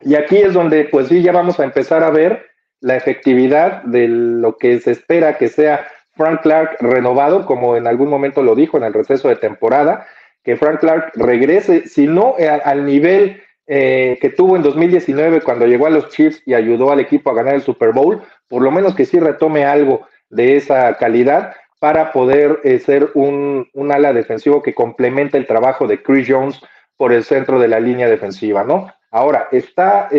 Y 0.00 0.14
aquí 0.14 0.36
es 0.36 0.52
donde, 0.52 0.84
pues 0.84 1.08
sí, 1.08 1.22
ya 1.22 1.32
vamos 1.32 1.58
a 1.58 1.64
empezar 1.64 2.02
a 2.02 2.10
ver 2.10 2.46
la 2.80 2.96
efectividad 2.96 3.82
de 3.82 4.08
lo 4.08 4.56
que 4.56 4.78
se 4.80 4.92
espera 4.92 5.38
que 5.38 5.48
sea 5.48 5.86
Frank 6.14 6.42
Clark 6.42 6.76
renovado, 6.80 7.46
como 7.46 7.76
en 7.76 7.86
algún 7.86 8.08
momento 8.08 8.42
lo 8.42 8.54
dijo 8.54 8.76
en 8.76 8.84
el 8.84 8.92
receso 8.92 9.28
de 9.28 9.36
temporada, 9.36 10.06
que 10.42 10.56
Frank 10.56 10.80
Clark 10.80 11.12
regrese, 11.14 11.88
si 11.88 12.06
no 12.06 12.34
eh, 12.38 12.48
al 12.48 12.84
nivel 12.84 13.42
eh, 13.66 14.16
que 14.20 14.30
tuvo 14.30 14.54
en 14.54 14.62
2019 14.62 15.40
cuando 15.40 15.66
llegó 15.66 15.86
a 15.86 15.90
los 15.90 16.08
Chiefs 16.10 16.40
y 16.46 16.54
ayudó 16.54 16.92
al 16.92 17.00
equipo 17.00 17.30
a 17.30 17.34
ganar 17.34 17.54
el 17.54 17.62
Super 17.62 17.92
Bowl, 17.92 18.22
por 18.48 18.62
lo 18.62 18.70
menos 18.70 18.94
que 18.94 19.04
sí 19.04 19.18
retome 19.18 19.64
algo 19.64 20.06
de 20.30 20.56
esa 20.56 20.96
calidad 20.98 21.54
para 21.80 22.12
poder 22.12 22.60
eh, 22.62 22.78
ser 22.78 23.10
un, 23.14 23.68
ala 23.92 24.12
defensivo 24.12 24.62
que 24.62 24.74
complemente 24.74 25.36
el 25.36 25.46
trabajo 25.46 25.86
de 25.86 26.02
Chris 26.02 26.26
Jones 26.28 26.60
por 26.96 27.12
el 27.12 27.24
centro 27.24 27.58
de 27.58 27.68
la 27.68 27.80
línea 27.80 28.08
defensiva, 28.08 28.64
¿no? 28.64 28.92
Ahora, 29.16 29.48
está, 29.50 30.10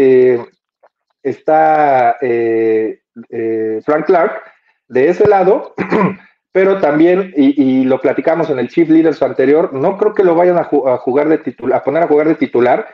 está 1.21 2.17
Frank 3.85 4.05
Clark, 4.07 4.41
de 4.87 5.09
ese 5.09 5.27
lado, 5.27 5.75
pero 6.51 6.79
también, 6.79 7.31
y, 7.37 7.83
lo 7.83 8.01
platicamos 8.01 8.49
en 8.49 8.57
el 8.57 8.69
Chief 8.69 8.89
Leaders 8.89 9.21
anterior, 9.21 9.71
no 9.71 9.99
creo 9.99 10.15
que 10.15 10.23
lo 10.23 10.33
vayan 10.33 10.57
a, 10.57 10.63
jugar 10.63 11.29
de 11.29 11.37
titular, 11.37 11.77
a 11.77 11.83
poner 11.83 12.01
a 12.01 12.07
jugar 12.07 12.27
de 12.27 12.33
titular. 12.33 12.87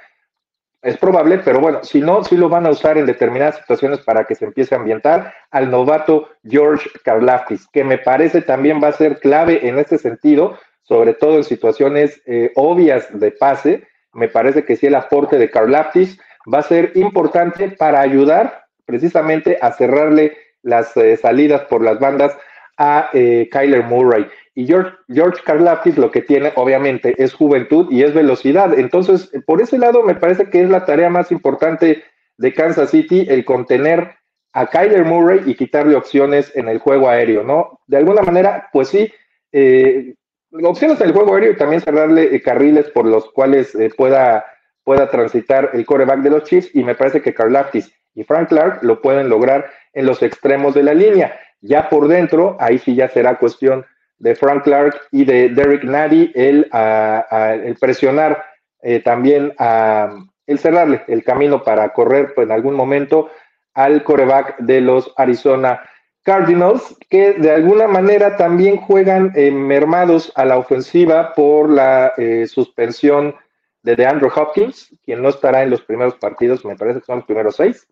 Es 0.81 0.97
probable, 0.97 1.37
pero 1.37 1.61
bueno, 1.61 1.81
si 1.85 2.01
no, 2.01 2.21
sí 2.25 2.35
lo 2.35 2.49
van 2.49 2.65
a 2.65 2.71
usar 2.71 2.97
en 2.97 3.05
determinadas 3.05 3.55
situaciones 3.55 4.01
para 4.01 4.25
que 4.25 4.35
se 4.35 4.43
empiece 4.43 4.75
a 4.75 4.79
ambientar 4.79 5.33
al 5.51 5.71
novato 5.71 6.27
George 6.43 6.89
Karlaftis, 7.05 7.65
que 7.71 7.85
me 7.85 7.97
parece 7.97 8.41
también 8.41 8.83
va 8.83 8.89
a 8.89 8.91
ser 8.91 9.21
clave 9.21 9.65
en 9.65 9.79
este 9.79 9.97
sentido, 9.97 10.59
sobre 10.81 11.13
todo 11.13 11.37
en 11.37 11.45
situaciones 11.45 12.21
eh, 12.25 12.51
obvias 12.55 13.07
de 13.17 13.31
pase. 13.31 13.87
Me 14.13 14.27
parece 14.27 14.63
que 14.65 14.75
sí 14.75 14.87
el 14.87 14.95
aporte 14.95 15.37
de 15.37 15.49
Karlaftis 15.49 16.19
va 16.51 16.59
a 16.59 16.63
ser 16.63 16.91
importante 16.95 17.69
para 17.69 18.01
ayudar 18.01 18.65
precisamente 18.85 19.57
a 19.61 19.71
cerrarle 19.71 20.37
las 20.61 20.95
eh, 20.97 21.17
salidas 21.17 21.61
por 21.63 21.83
las 21.83 21.99
bandas 21.99 22.37
a 22.77 23.09
eh, 23.13 23.49
Kyler 23.51 23.83
Murray. 23.83 24.27
Y 24.55 24.65
George, 24.67 24.95
George 25.09 25.41
Karlaftis 25.43 25.97
lo 25.97 26.11
que 26.11 26.21
tiene, 26.21 26.51
obviamente, 26.55 27.15
es 27.17 27.33
juventud 27.33 27.87
y 27.91 28.03
es 28.03 28.13
velocidad. 28.13 28.77
Entonces, 28.77 29.31
por 29.45 29.61
ese 29.61 29.77
lado, 29.77 30.03
me 30.03 30.15
parece 30.15 30.49
que 30.49 30.61
es 30.61 30.69
la 30.69 30.85
tarea 30.85 31.09
más 31.09 31.31
importante 31.31 32.03
de 32.37 32.53
Kansas 32.53 32.91
City, 32.91 33.25
el 33.29 33.45
contener 33.45 34.15
a 34.53 34.67
Kyler 34.67 35.05
Murray 35.05 35.41
y 35.45 35.55
quitarle 35.55 35.95
opciones 35.95 36.55
en 36.55 36.67
el 36.69 36.77
juego 36.79 37.09
aéreo, 37.09 37.43
¿no? 37.43 37.79
De 37.87 37.97
alguna 37.97 38.21
manera, 38.21 38.69
pues 38.71 38.89
sí, 38.89 39.11
eh, 39.51 40.13
opciones 40.61 40.99
en 41.01 41.07
el 41.07 41.13
juego 41.13 41.33
aéreo 41.33 41.51
y 41.51 41.57
también 41.57 41.81
cerrarle 41.81 42.41
carriles 42.41 42.89
por 42.91 43.05
los 43.05 43.31
cuales 43.31 43.75
pueda, 43.97 44.45
pueda 44.83 45.09
transitar 45.09 45.71
el 45.73 45.85
coreback 45.85 46.19
de 46.19 46.29
los 46.29 46.43
Chiefs. 46.43 46.69
Y 46.73 46.83
me 46.83 46.95
parece 46.95 47.21
que 47.21 47.33
Karlaftis 47.33 47.91
y 48.15 48.23
Frank 48.23 48.49
Clark 48.49 48.83
lo 48.83 49.01
pueden 49.01 49.29
lograr 49.29 49.69
en 49.93 50.05
los 50.05 50.21
extremos 50.21 50.73
de 50.73 50.83
la 50.83 50.93
línea. 50.93 51.39
Ya 51.61 51.89
por 51.89 52.07
dentro, 52.07 52.57
ahí 52.59 52.77
sí 52.77 52.95
ya 52.95 53.07
será 53.09 53.37
cuestión 53.37 53.85
de 54.19 54.35
Frank 54.35 54.63
Clark 54.63 54.95
y 55.11 55.25
de 55.25 55.49
Derek 55.49 55.83
Nady 55.83 56.31
el, 56.35 56.69
el 56.71 57.75
presionar 57.79 58.43
eh, 58.81 58.99
también 58.99 59.53
a 59.57 60.13
el 60.45 60.59
cerrarle 60.59 61.03
el 61.07 61.23
camino 61.23 61.63
para 61.63 61.93
correr 61.93 62.33
pues, 62.35 62.45
en 62.45 62.51
algún 62.51 62.75
momento 62.75 63.29
al 63.73 64.03
coreback 64.03 64.57
de 64.59 64.81
los 64.81 65.13
Arizona 65.15 65.81
Cardinals, 66.23 66.95
que 67.09 67.33
de 67.33 67.51
alguna 67.51 67.87
manera 67.87 68.37
también 68.37 68.77
juegan 68.77 69.31
eh, 69.35 69.51
mermados 69.51 70.31
a 70.35 70.45
la 70.45 70.57
ofensiva 70.57 71.33
por 71.33 71.69
la 71.69 72.13
eh, 72.17 72.47
suspensión 72.47 73.35
de 73.83 73.95
DeAndre 73.95 74.29
Hopkins, 74.33 74.95
quien 75.03 75.21
no 75.21 75.29
estará 75.29 75.61
en 75.61 75.69
los 75.69 75.81
primeros 75.81 76.15
partidos, 76.15 76.65
me 76.65 76.77
parece 76.77 77.01
que 77.01 77.05
son 77.05 77.17
los 77.17 77.25
primeros 77.25 77.57
seis, 77.57 77.87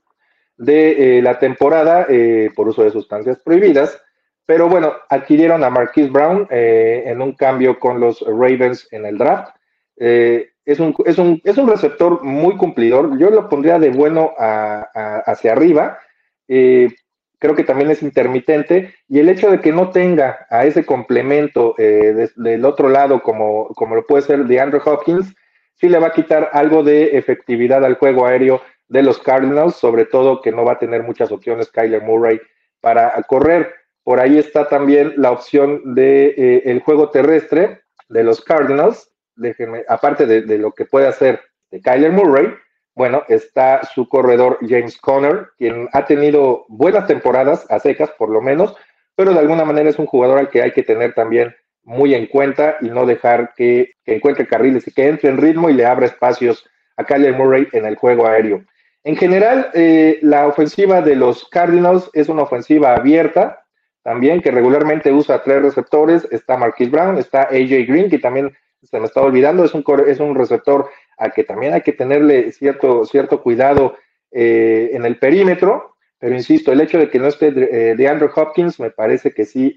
de 0.57 1.17
eh, 1.17 1.21
la 1.21 1.39
temporada 1.39 2.05
eh, 2.07 2.51
por 2.55 2.67
uso 2.67 2.83
de 2.83 2.91
sustancias 2.91 3.39
prohibidas. 3.43 3.99
Pero 4.45 4.69
bueno, 4.69 4.93
adquirieron 5.09 5.63
a 5.63 5.69
Marquise 5.69 6.09
Brown 6.09 6.47
eh, 6.49 7.03
en 7.05 7.21
un 7.21 7.33
cambio 7.33 7.79
con 7.79 7.99
los 7.99 8.21
Ravens 8.21 8.87
en 8.91 9.05
el 9.05 9.17
draft. 9.17 9.55
es, 9.97 10.79
un, 10.79 10.95
es, 11.05 11.17
un, 11.17 11.41
es, 11.43 11.57
un, 11.57 11.69
receptor 11.69 12.23
muy 12.23 12.57
cumplidor. 12.57 13.17
Yo 13.17 13.29
lo 13.29 13.47
pondría 13.49 13.79
de 13.79 13.91
bueno 13.91 14.33
hacia 14.37 15.53
arriba. 15.53 15.99
Creo 17.41 17.55
que 17.55 17.63
también 17.63 17.89
es 17.89 18.03
intermitente. 18.03 18.93
Y 19.09 19.19
el 19.19 19.27
hecho 19.27 19.49
de 19.49 19.59
que 19.59 19.71
no 19.71 19.89
tenga 19.89 20.45
a 20.51 20.65
ese 20.65 20.85
complemento 20.85 21.73
del 21.75 22.65
otro 22.65 22.87
lado, 22.87 23.23
como, 23.23 23.69
como 23.69 23.95
lo 23.95 24.05
puede 24.05 24.21
ser 24.21 24.45
de 24.45 24.59
Andrew 24.59 24.81
Hopkins, 24.85 25.35
sí 25.73 25.89
le 25.89 25.97
va 25.97 26.07
a 26.07 26.13
quitar 26.13 26.51
algo 26.53 26.83
de 26.83 27.17
efectividad 27.17 27.83
al 27.83 27.95
juego 27.95 28.27
aéreo 28.27 28.61
de 28.87 29.01
los 29.01 29.17
Cardinals, 29.17 29.75
sobre 29.75 30.05
todo 30.05 30.41
que 30.41 30.51
no 30.51 30.63
va 30.63 30.73
a 30.73 30.79
tener 30.79 31.01
muchas 31.01 31.31
opciones 31.31 31.71
Kyler 31.71 32.03
Murray 32.03 32.39
para 32.79 33.11
correr. 33.23 33.73
Por 34.03 34.19
ahí 34.19 34.37
está 34.37 34.69
también 34.69 35.13
la 35.17 35.31
opción 35.31 35.95
de 35.95 36.35
eh, 36.37 36.61
el 36.65 36.81
juego 36.81 37.09
terrestre 37.09 37.81
de 38.09 38.23
los 38.23 38.41
Cardinals. 38.41 39.09
Déjenme, 39.35 39.83
aparte 39.87 40.27
de, 40.27 40.57
lo 40.59 40.73
que 40.73 40.85
puede 40.85 41.07
hacer 41.07 41.41
de 41.71 41.81
Kyler 41.81 42.11
Murray, 42.11 42.53
bueno, 42.95 43.23
está 43.27 43.81
su 43.93 44.07
corredor 44.09 44.59
James 44.61 44.97
Conner, 44.97 45.49
quien 45.57 45.87
ha 45.93 46.05
tenido 46.05 46.65
buenas 46.67 47.07
temporadas, 47.07 47.65
a 47.69 47.79
secas 47.79 48.11
por 48.17 48.29
lo 48.29 48.41
menos, 48.41 48.75
pero 49.15 49.33
de 49.33 49.39
alguna 49.39 49.65
manera 49.65 49.89
es 49.89 49.99
un 49.99 50.05
jugador 50.05 50.39
al 50.39 50.49
que 50.49 50.61
hay 50.61 50.71
que 50.71 50.83
tener 50.83 51.13
también 51.13 51.55
muy 51.83 52.13
en 52.13 52.27
cuenta 52.27 52.77
y 52.81 52.89
no 52.89 53.05
dejar 53.05 53.53
que, 53.55 53.91
encuentre 54.05 54.47
carriles 54.47 54.87
y 54.87 54.91
que 54.91 55.07
entre 55.07 55.29
en 55.29 55.37
ritmo 55.37 55.69
y 55.69 55.73
le 55.73 55.85
abra 55.85 56.05
espacios 56.05 56.65
a 56.97 57.03
Kyler 57.03 57.35
Murray 57.35 57.67
en 57.71 57.85
el 57.85 57.95
juego 57.95 58.27
aéreo. 58.27 58.63
En 59.03 59.15
general, 59.15 59.71
eh, 59.73 60.19
la 60.21 60.47
ofensiva 60.47 61.01
de 61.01 61.15
los 61.15 61.47
Cardinals 61.49 62.09
es 62.13 62.29
una 62.29 62.43
ofensiva 62.43 62.93
abierta, 62.93 63.63
también 64.03 64.41
que 64.41 64.51
regularmente 64.51 65.11
usa 65.11 65.43
tres 65.43 65.61
receptores. 65.61 66.27
Está 66.31 66.57
Marquis 66.57 66.91
Brown, 66.91 67.17
está 67.17 67.43
AJ 67.43 67.87
Green, 67.87 68.09
que 68.09 68.19
también 68.19 68.51
se 68.83 68.99
me 68.99 69.05
está 69.05 69.21
olvidando, 69.21 69.63
es 69.63 69.73
un, 69.73 69.83
es 70.07 70.19
un 70.19 70.35
receptor 70.35 70.89
al 71.21 71.33
que 71.33 71.43
también 71.43 71.73
hay 71.73 71.81
que 71.81 71.93
tenerle 71.93 72.51
cierto, 72.51 73.05
cierto 73.05 73.41
cuidado 73.41 73.95
eh, 74.31 74.89
en 74.93 75.05
el 75.05 75.17
perímetro. 75.17 75.95
Pero 76.19 76.35
insisto, 76.35 76.71
el 76.71 76.81
hecho 76.81 76.99
de 76.99 77.09
que 77.09 77.19
no 77.19 77.27
esté 77.27 77.47
eh, 77.47 77.95
de 77.95 78.07
Andrew 78.07 78.29
Hopkins 78.35 78.79
me 78.79 78.91
parece 78.91 79.31
que 79.31 79.45
sí 79.45 79.75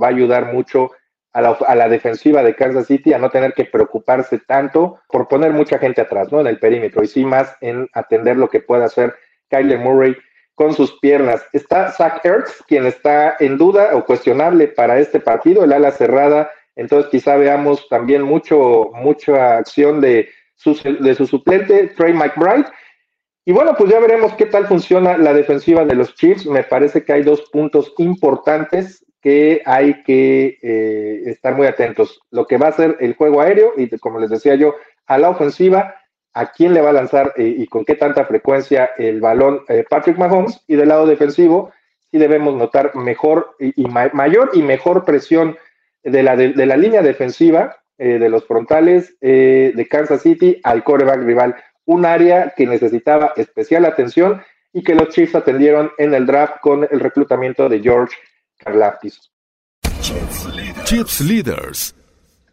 va 0.00 0.08
a 0.08 0.10
ayudar 0.10 0.52
mucho 0.52 0.90
a 1.36 1.74
la, 1.74 1.88
defensiva 1.88 2.42
de 2.42 2.54
Kansas 2.54 2.86
City 2.86 3.12
a 3.12 3.18
no 3.18 3.28
tener 3.28 3.52
que 3.52 3.66
preocuparse 3.66 4.38
tanto 4.38 5.00
por 5.08 5.28
poner 5.28 5.52
mucha 5.52 5.78
gente 5.78 6.00
atrás, 6.00 6.32
¿no? 6.32 6.40
En 6.40 6.46
el 6.46 6.58
perímetro 6.58 7.02
y 7.04 7.08
sí 7.08 7.26
más 7.26 7.54
en 7.60 7.86
atender 7.92 8.38
lo 8.38 8.48
que 8.48 8.60
pueda 8.60 8.86
hacer 8.86 9.14
Kyler 9.50 9.78
Murray 9.78 10.16
con 10.54 10.72
sus 10.72 10.98
piernas. 10.98 11.44
Está 11.52 11.92
Zach 11.92 12.24
Ertz, 12.24 12.62
quien 12.66 12.86
está 12.86 13.36
en 13.38 13.58
duda 13.58 13.90
o 13.94 14.06
cuestionable 14.06 14.68
para 14.68 14.98
este 14.98 15.20
partido, 15.20 15.62
el 15.62 15.74
ala 15.74 15.90
cerrada. 15.90 16.50
Entonces 16.74 17.10
quizá 17.10 17.36
veamos 17.36 17.86
también 17.90 18.22
mucho, 18.22 18.90
mucha 18.94 19.58
acción 19.58 20.00
de 20.00 20.30
de 20.64 21.14
su 21.14 21.26
suplente, 21.26 21.88
Trey 21.96 22.12
McBride. 22.12 22.66
Y 23.44 23.52
bueno, 23.52 23.74
pues 23.78 23.90
ya 23.90 24.00
veremos 24.00 24.34
qué 24.34 24.46
tal 24.46 24.66
funciona 24.66 25.16
la 25.16 25.32
defensiva 25.32 25.84
de 25.84 25.94
los 25.94 26.14
Chiefs. 26.14 26.46
Me 26.46 26.64
parece 26.64 27.04
que 27.04 27.12
hay 27.12 27.22
dos 27.22 27.42
puntos 27.52 27.92
importantes 27.98 29.04
que 29.20 29.62
hay 29.64 30.02
que 30.02 30.58
eh, 30.62 31.22
estar 31.26 31.54
muy 31.54 31.66
atentos. 31.66 32.20
Lo 32.30 32.46
que 32.46 32.58
va 32.58 32.68
a 32.68 32.72
ser 32.72 32.96
el 33.00 33.14
juego 33.14 33.40
aéreo 33.40 33.72
y 33.76 33.88
como 33.98 34.20
les 34.20 34.30
decía 34.30 34.54
yo, 34.54 34.74
a 35.06 35.18
la 35.18 35.30
ofensiva, 35.30 35.94
a 36.32 36.52
quién 36.52 36.74
le 36.74 36.80
va 36.80 36.90
a 36.90 36.94
lanzar 36.94 37.32
eh, 37.36 37.54
y 37.58 37.66
con 37.66 37.84
qué 37.84 37.94
tanta 37.94 38.24
frecuencia 38.26 38.90
el 38.98 39.20
balón 39.20 39.62
eh, 39.68 39.84
Patrick 39.88 40.18
Mahomes 40.18 40.60
y 40.66 40.76
del 40.76 40.88
lado 40.88 41.06
defensivo, 41.06 41.72
sí 42.10 42.18
debemos 42.18 42.54
notar 42.54 42.94
mejor 42.94 43.56
y, 43.58 43.84
mayor 43.86 44.50
y 44.52 44.62
mejor 44.62 45.04
presión 45.04 45.56
de 46.04 46.22
la, 46.22 46.36
de, 46.36 46.66
la 46.66 46.76
línea 46.76 47.02
defensiva 47.02 47.76
de 47.98 48.28
los 48.28 48.46
frontales 48.46 49.18
de 49.20 49.86
Kansas 49.90 50.22
City 50.22 50.60
al 50.62 50.84
coreback 50.84 51.22
rival 51.22 51.56
un 51.86 52.04
área 52.04 52.52
que 52.56 52.66
necesitaba 52.66 53.32
especial 53.36 53.84
atención 53.84 54.42
y 54.72 54.82
que 54.82 54.94
los 54.94 55.08
Chiefs 55.08 55.34
atendieron 55.34 55.90
en 55.96 56.12
el 56.12 56.26
draft 56.26 56.56
con 56.60 56.86
el 56.90 57.00
reclutamiento 57.00 57.68
de 57.68 57.80
George 57.80 58.14
Karlaftis. 58.58 59.30
Chiefs 60.84 61.20
Leaders. 61.20 61.94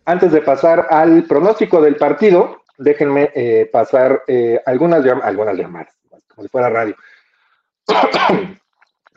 Antes 0.06 0.32
de 0.32 0.42
pasar 0.42 0.88
al 0.90 1.24
pronóstico 1.26 1.82
del 1.82 1.96
partido, 1.96 2.64
déjenme 2.78 3.32
eh, 3.36 3.70
pasar 3.72 4.24
eh, 4.28 4.62
algunas, 4.66 5.06
algunas 5.06 5.58
llamadas, 5.58 5.94
como 6.28 6.44
si 6.44 6.50
fuera 6.50 6.70
radio. 6.70 6.96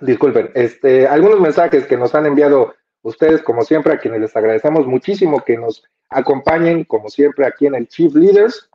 Disculpen, 0.01 0.51
este, 0.55 1.07
algunos 1.07 1.41
mensajes 1.41 1.87
que 1.87 1.97
nos 1.97 2.15
han 2.15 2.27
enviado 2.27 2.75
ustedes, 3.03 3.43
como 3.43 3.63
siempre, 3.63 3.95
a 3.95 3.99
quienes 3.99 4.21
les 4.21 4.37
agradecemos 4.37 4.87
muchísimo 4.87 5.45
que 5.45 5.57
nos 5.57 5.83
acompañen, 6.09 6.85
como 6.85 7.09
siempre, 7.09 7.47
aquí 7.47 7.67
en 7.67 7.75
el 7.75 7.89
Chief 7.89 8.15
Leaders. 8.15 8.69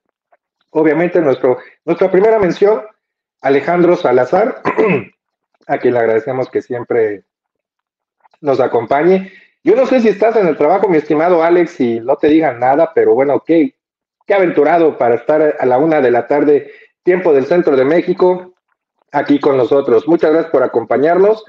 Obviamente, 0.72 1.22
nuestro, 1.22 1.58
nuestra 1.86 2.12
primera 2.12 2.40
mención, 2.40 2.82
Alejandro 3.42 3.96
Salazar, 3.96 4.62
a 5.68 5.78
quien 5.78 5.94
le 5.94 6.00
agradecemos 6.00 6.50
que 6.50 6.62
siempre 6.62 7.24
nos 8.40 8.60
acompañe. 8.60 9.32
Yo 9.64 9.76
no 9.76 9.86
sé 9.86 10.00
si 10.00 10.10
estás 10.10 10.36
en 10.36 10.48
el 10.48 10.58
trabajo, 10.58 10.88
mi 10.88 10.98
estimado 10.98 11.44
Alex, 11.44 11.80
y 11.80 12.00
no 12.00 12.16
te 12.16 12.28
digan 12.28 12.60
nada, 12.60 12.92
pero 12.96 13.14
bueno, 13.14 13.44
qué, 13.46 13.76
qué 14.26 14.34
aventurado 14.34 14.98
para 14.98 15.16
estar 15.16 15.56
a 15.60 15.66
la 15.66 15.78
una 15.78 16.02
de 16.02 16.12
la 16.12 16.28
tarde, 16.28 16.72
tiempo 17.04 17.34
del 17.34 17.46
centro 17.46 17.76
de 17.76 17.86
México, 17.86 18.54
aquí 19.12 19.40
con 19.40 19.58
nosotros. 19.58 20.08
Muchas 20.08 20.32
gracias 20.32 20.52
por 20.52 20.64
acompañarnos. 20.64 21.44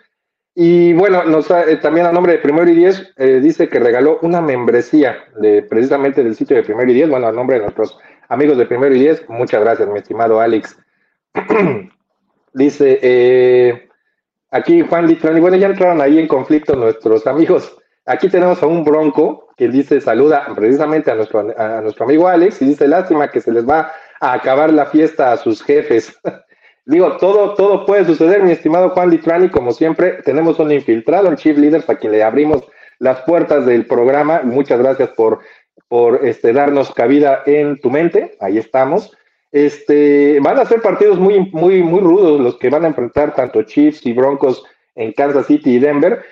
Y 0.55 0.93
bueno, 0.93 1.25
nos, 1.25 1.51
eh, 1.51 1.79
también 1.81 2.07
a 2.07 2.13
nombre 2.13 2.35
de 2.35 2.39
Primero 2.39 2.71
y 2.71 2.75
Diez, 2.75 3.11
eh, 3.17 3.41
dice 3.43 3.69
que 3.69 3.79
regaló 3.79 4.19
una 4.21 4.43
membresía 4.43 5.17
de, 5.41 5.63
precisamente 5.63 6.23
del 6.23 6.35
sitio 6.35 6.57
de 6.57 6.63
Primero 6.63 6.91
y 6.91 6.95
Diez, 6.95 7.09
bueno, 7.09 7.27
a 7.27 7.33
nombre 7.33 7.57
de 7.57 7.63
nuestros 7.63 7.99
amigos 8.29 8.59
de 8.59 8.67
Primero 8.67 8.95
y 8.95 9.01
Diez, 9.01 9.27
muchas 9.29 9.63
gracias, 9.63 9.89
mi 9.89 9.99
estimado 9.99 10.41
Alex. 10.41 10.77
Dice, 12.53 12.99
eh, 13.01 13.89
aquí 14.51 14.83
Juan 14.83 15.07
Litrani, 15.07 15.41
bueno, 15.41 15.57
ya 15.57 15.69
entraron 15.69 16.03
ahí 16.03 16.19
en 16.19 16.29
conflicto 16.29 16.77
nuestros 16.77 17.27
amigos. 17.27 17.75
Aquí 18.05 18.29
tenemos 18.29 18.63
a 18.63 18.67
un 18.67 18.85
bronco 18.85 19.49
que 19.57 19.69
dice, 19.69 20.03
saluda 20.03 20.47
precisamente 20.55 21.11
a 21.11 21.15
nuestro, 21.15 21.55
a 21.57 21.81
nuestro 21.81 22.05
amigo 22.05 22.29
Alex 22.29 22.61
y 22.61 22.67
dice, 22.67 22.89
lástima 22.89 23.31
que 23.31 23.41
se 23.41 23.53
les 23.53 23.67
va 23.67 23.93
a 24.21 24.35
acabar 24.35 24.71
la 24.71 24.85
fiesta 24.87 25.33
a 25.33 25.37
sus 25.39 25.63
jefes. 25.63 26.15
Digo, 26.85 27.17
todo, 27.19 27.55
todo 27.55 27.87
puede 27.87 28.05
suceder, 28.05 28.43
mi 28.43 28.53
estimado 28.53 28.91
Juan 28.91 29.11
Litrani, 29.11 29.49
como 29.51 29.73
siempre, 29.73 30.23
tenemos 30.25 30.59
un 30.59 30.73
infiltrado 30.73 31.29
en 31.29 31.37
Chief 31.37 31.57
Leaders 31.57 31.89
a 31.89 31.97
quien 31.97 32.13
le 32.13 32.23
abrimos 32.23 32.65
las 32.99 33.21
puertas 33.23 33.67
del 33.67 33.87
programa. 33.87 34.43
Muchas 34.43 34.81
gracias 34.81 35.11
por 35.11 35.41
por 35.93 36.25
este, 36.25 36.55
darnos 36.55 36.91
cabida 36.95 37.43
en 37.45 37.79
tu 37.79 37.91
mente. 37.91 38.35
Ahí 38.41 38.57
estamos. 38.57 39.15
Este, 39.51 40.41
van 40.41 40.59
a 40.59 40.65
ser 40.65 40.81
partidos 40.81 41.19
muy, 41.19 41.51
muy, 41.51 41.83
muy 41.83 42.01
rudos 42.01 42.41
los 42.41 42.57
que 42.57 42.71
van 42.71 42.85
a 42.85 42.89
enfrentar 42.89 43.35
tanto 43.35 43.63
Chiefs 43.65 44.07
y 44.07 44.15
Broncos 44.15 44.65
en 44.95 45.13
Kansas 45.13 45.49
City 45.49 45.75
y 45.75 45.79
Denver. 45.79 46.25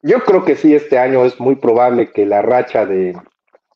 Yo 0.00 0.20
creo 0.20 0.42
que 0.42 0.56
sí, 0.56 0.74
este 0.74 0.98
año 0.98 1.26
es 1.26 1.38
muy 1.38 1.56
probable 1.56 2.10
que 2.12 2.24
la 2.24 2.40
racha 2.40 2.86
de, 2.86 3.14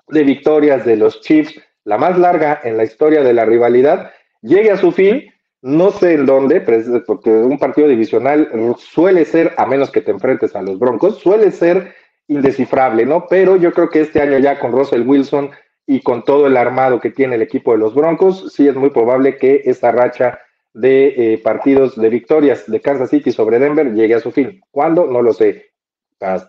de 0.08 0.22
victorias 0.22 0.86
de 0.86 0.96
los 0.96 1.20
Chiefs, 1.20 1.60
la 1.84 1.98
más 1.98 2.18
larga 2.18 2.58
en 2.64 2.78
la 2.78 2.84
historia 2.84 3.22
de 3.22 3.34
la 3.34 3.44
rivalidad, 3.44 4.12
llegue 4.40 4.70
a 4.70 4.78
su 4.78 4.92
fin. 4.92 5.30
No 5.62 5.92
sé 5.92 6.14
en 6.14 6.26
dónde, 6.26 6.60
porque 7.06 7.30
un 7.30 7.56
partido 7.56 7.86
divisional 7.86 8.50
suele 8.78 9.24
ser, 9.24 9.54
a 9.56 9.64
menos 9.64 9.90
que 9.90 10.00
te 10.00 10.10
enfrentes 10.10 10.56
a 10.56 10.62
los 10.62 10.78
Broncos, 10.78 11.18
suele 11.18 11.52
ser 11.52 11.94
indescifrable, 12.26 13.06
¿no? 13.06 13.26
Pero 13.28 13.56
yo 13.56 13.72
creo 13.72 13.88
que 13.88 14.00
este 14.00 14.20
año 14.20 14.38
ya 14.38 14.58
con 14.58 14.72
Russell 14.72 15.06
Wilson 15.06 15.50
y 15.86 16.00
con 16.00 16.24
todo 16.24 16.48
el 16.48 16.56
armado 16.56 17.00
que 17.00 17.10
tiene 17.10 17.36
el 17.36 17.42
equipo 17.42 17.72
de 17.72 17.78
los 17.78 17.94
Broncos, 17.94 18.52
sí 18.52 18.66
es 18.66 18.74
muy 18.74 18.90
probable 18.90 19.36
que 19.36 19.62
esta 19.64 19.92
racha 19.92 20.40
de 20.74 21.34
eh, 21.34 21.38
partidos 21.38 21.94
de 21.96 22.08
victorias 22.08 22.64
de 22.66 22.80
Kansas 22.80 23.10
City 23.10 23.30
sobre 23.30 23.58
Denver 23.58 23.92
llegue 23.92 24.14
a 24.14 24.20
su 24.20 24.32
fin. 24.32 24.60
¿Cuándo? 24.70 25.06
No 25.06 25.22
lo 25.22 25.32
sé. 25.32 25.70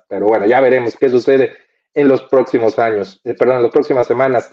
Pero 0.08 0.28
bueno, 0.28 0.46
ya 0.46 0.62
veremos 0.62 0.96
qué 0.98 1.10
sucede 1.10 1.52
en 1.94 2.08
los 2.08 2.24
próximos 2.24 2.80
años, 2.80 3.22
eh, 3.24 3.34
perdón, 3.34 3.58
en 3.58 3.64
las 3.64 3.72
próximas 3.72 4.08
semanas. 4.08 4.52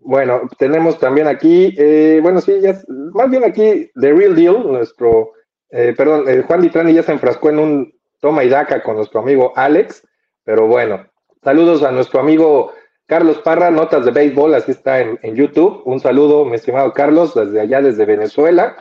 Bueno, 0.00 0.42
tenemos 0.58 0.98
también 0.98 1.26
aquí, 1.26 1.74
eh, 1.76 2.20
bueno, 2.22 2.40
sí, 2.40 2.60
ya, 2.60 2.80
más 3.12 3.30
bien 3.30 3.44
aquí, 3.44 3.90
The 4.00 4.12
Real 4.12 4.34
Deal, 4.34 4.72
nuestro, 4.72 5.32
perdón, 5.70 6.24
Juan 6.46 6.62
Litrani 6.62 6.94
ya 6.94 7.02
se 7.02 7.12
enfrascó 7.12 7.50
en 7.50 7.58
un 7.58 7.98
toma 8.20 8.44
y 8.44 8.48
daca 8.48 8.82
con 8.82 8.96
nuestro 8.96 9.20
amigo 9.20 9.52
Alex. 9.56 10.02
Pero 10.44 10.66
bueno, 10.66 11.06
saludos 11.42 11.82
a 11.82 11.90
nuestro 11.90 12.20
amigo 12.20 12.72
Carlos 13.06 13.38
Parra, 13.38 13.70
Notas 13.70 14.04
de 14.04 14.10
Béisbol, 14.10 14.54
así 14.54 14.72
está 14.72 15.00
en, 15.00 15.18
YouTube. 15.34 15.82
Un 15.84 16.00
saludo, 16.00 16.44
mi 16.44 16.56
estimado 16.56 16.92
Carlos, 16.92 17.34
desde 17.34 17.60
allá, 17.60 17.80
desde 17.80 18.04
Venezuela. 18.04 18.76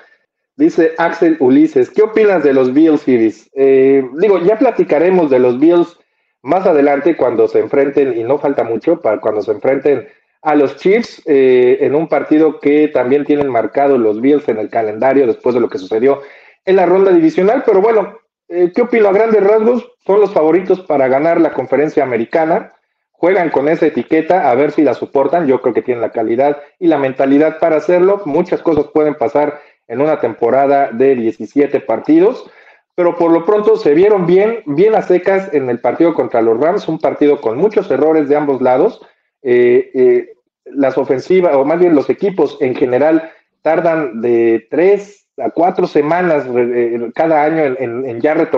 Dice 0.56 0.94
Axel 0.98 1.38
Ulises, 1.40 1.90
¿qué 1.90 2.02
opinas 2.02 2.44
de 2.44 2.54
los 2.54 2.74
Bills, 2.74 3.08
Iris? 3.08 3.50
Eh, 3.54 4.04
digo, 4.20 4.40
ya 4.40 4.58
platicaremos 4.58 5.30
de 5.30 5.40
los 5.40 5.60
Bills 5.60 5.98
más 6.42 6.66
adelante 6.66 7.16
cuando 7.16 7.48
se 7.48 7.60
enfrenten, 7.60 8.18
y 8.18 8.24
no 8.24 8.40
falta 8.40 8.64
mucho, 8.64 9.02
para 9.02 9.20
cuando 9.20 9.42
se 9.42 9.52
enfrenten 9.52 10.08
a 10.42 10.56
los 10.56 10.78
Chiefs 10.78 11.22
eh, 11.26 11.80
en 11.82 11.96
un 11.96 12.08
partido 12.08 12.60
que 12.60 12.88
también 12.88 13.26
tienen 13.26 13.50
marcado 13.50 13.98
los 13.98 14.22
Bills 14.22 14.48
en 14.50 14.60
el 14.60 14.70
calendario 14.70 15.28
después 15.28 15.56
de 15.56 15.62
lo 15.62 15.70
que 15.70 15.78
sucedió 15.78 16.22
en 16.66 16.76
la 16.76 16.86
ronda 16.86 17.12
divisional. 17.12 17.64
Pero 17.66 17.82
bueno, 17.82 18.18
eh, 18.50 18.72
¿qué 18.74 18.84
opino? 18.84 19.10
A 19.10 19.14
grandes 19.14 19.44
rasgos, 19.44 19.92
son 20.06 20.22
los 20.22 20.32
favoritos 20.32 20.82
para 20.82 21.08
ganar 21.08 21.42
la 21.42 21.54
conferencia 21.54 22.04
americana. 22.04 22.74
Juegan 23.12 23.50
con 23.50 23.68
esa 23.68 23.88
etiqueta 23.88 24.50
a 24.50 24.56
ver 24.56 24.72
si 24.72 24.84
la 24.84 24.94
soportan. 24.94 25.48
Yo 25.48 25.62
creo 25.62 25.74
que 25.74 25.82
tienen 25.82 26.02
la 26.02 26.12
calidad 26.12 26.62
y 26.80 26.88
la 26.88 26.98
mentalidad 26.98 27.60
para 27.60 27.78
hacerlo. 27.78 28.22
Muchas 28.26 28.62
cosas 28.62 28.86
pueden 28.94 29.16
pasar 29.16 29.60
en 29.88 30.02
una 30.02 30.20
temporada 30.20 30.92
de 30.92 31.16
17 31.16 31.80
partidos, 31.82 32.50
pero 32.96 33.16
por 33.16 33.32
lo 33.32 33.46
pronto 33.46 33.78
se 33.78 33.94
vieron 33.94 34.26
bien, 34.26 34.64
bien 34.66 34.96
a 34.96 35.02
secas 35.02 35.54
en 35.54 35.70
el 35.70 35.80
partido 35.80 36.14
contra 36.14 36.42
los 36.42 36.60
Rams, 36.60 36.88
un 36.88 37.00
partido 37.00 37.42
con 37.42 37.58
muchos 37.58 37.90
errores 37.90 38.30
de 38.30 38.36
ambos 38.36 38.62
lados. 38.62 39.02
Eh, 39.42 39.92
eh, 39.94 40.34
las 40.66 40.98
ofensivas, 40.98 41.56
o 41.56 41.64
más 41.64 41.80
bien 41.80 41.96
los 41.96 42.10
equipos 42.10 42.58
en 42.60 42.76
general, 42.76 43.32
tardan 43.62 44.22
de 44.22 44.68
tres 44.70 45.28
a 45.38 45.52
cuatro 45.52 45.88
semanas 45.88 46.46
eh, 46.56 47.12
cada 47.14 47.44
año 47.44 47.64
en, 47.78 48.22
ya 48.22 48.50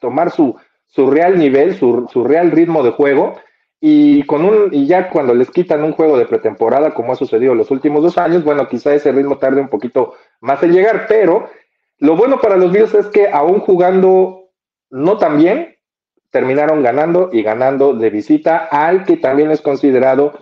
tomar 0.00 0.30
su, 0.30 0.56
su 0.86 1.10
real 1.10 1.38
nivel, 1.38 1.76
su, 1.76 2.08
su, 2.12 2.24
real 2.24 2.50
ritmo 2.50 2.82
de 2.82 2.90
juego. 2.90 3.36
Y, 3.80 4.24
con 4.24 4.44
un, 4.44 4.70
y 4.72 4.86
ya 4.86 5.10
cuando 5.10 5.34
les 5.34 5.50
quitan 5.50 5.84
un 5.84 5.92
juego 5.92 6.18
de 6.18 6.26
pretemporada, 6.26 6.94
como 6.94 7.12
ha 7.12 7.16
sucedido 7.16 7.54
los 7.54 7.70
últimos 7.70 8.02
dos 8.02 8.18
años, 8.18 8.42
bueno, 8.42 8.68
quizá 8.68 8.94
ese 8.94 9.12
ritmo 9.12 9.38
tarde 9.38 9.60
un 9.60 9.68
poquito 9.68 10.14
más 10.40 10.62
en 10.62 10.72
llegar, 10.72 11.06
pero 11.08 11.48
lo 11.98 12.16
bueno 12.16 12.40
para 12.40 12.56
los 12.56 12.72
Bills 12.72 12.94
es 12.94 13.06
que 13.06 13.28
aún 13.28 13.60
jugando 13.60 14.50
no 14.90 15.18
tan 15.18 15.36
bien, 15.38 15.75
terminaron 16.36 16.82
ganando 16.82 17.30
y 17.32 17.42
ganando 17.42 17.94
de 17.94 18.10
visita 18.10 18.68
al 18.70 19.06
que 19.06 19.16
también 19.16 19.50
es 19.50 19.62
considerado 19.62 20.34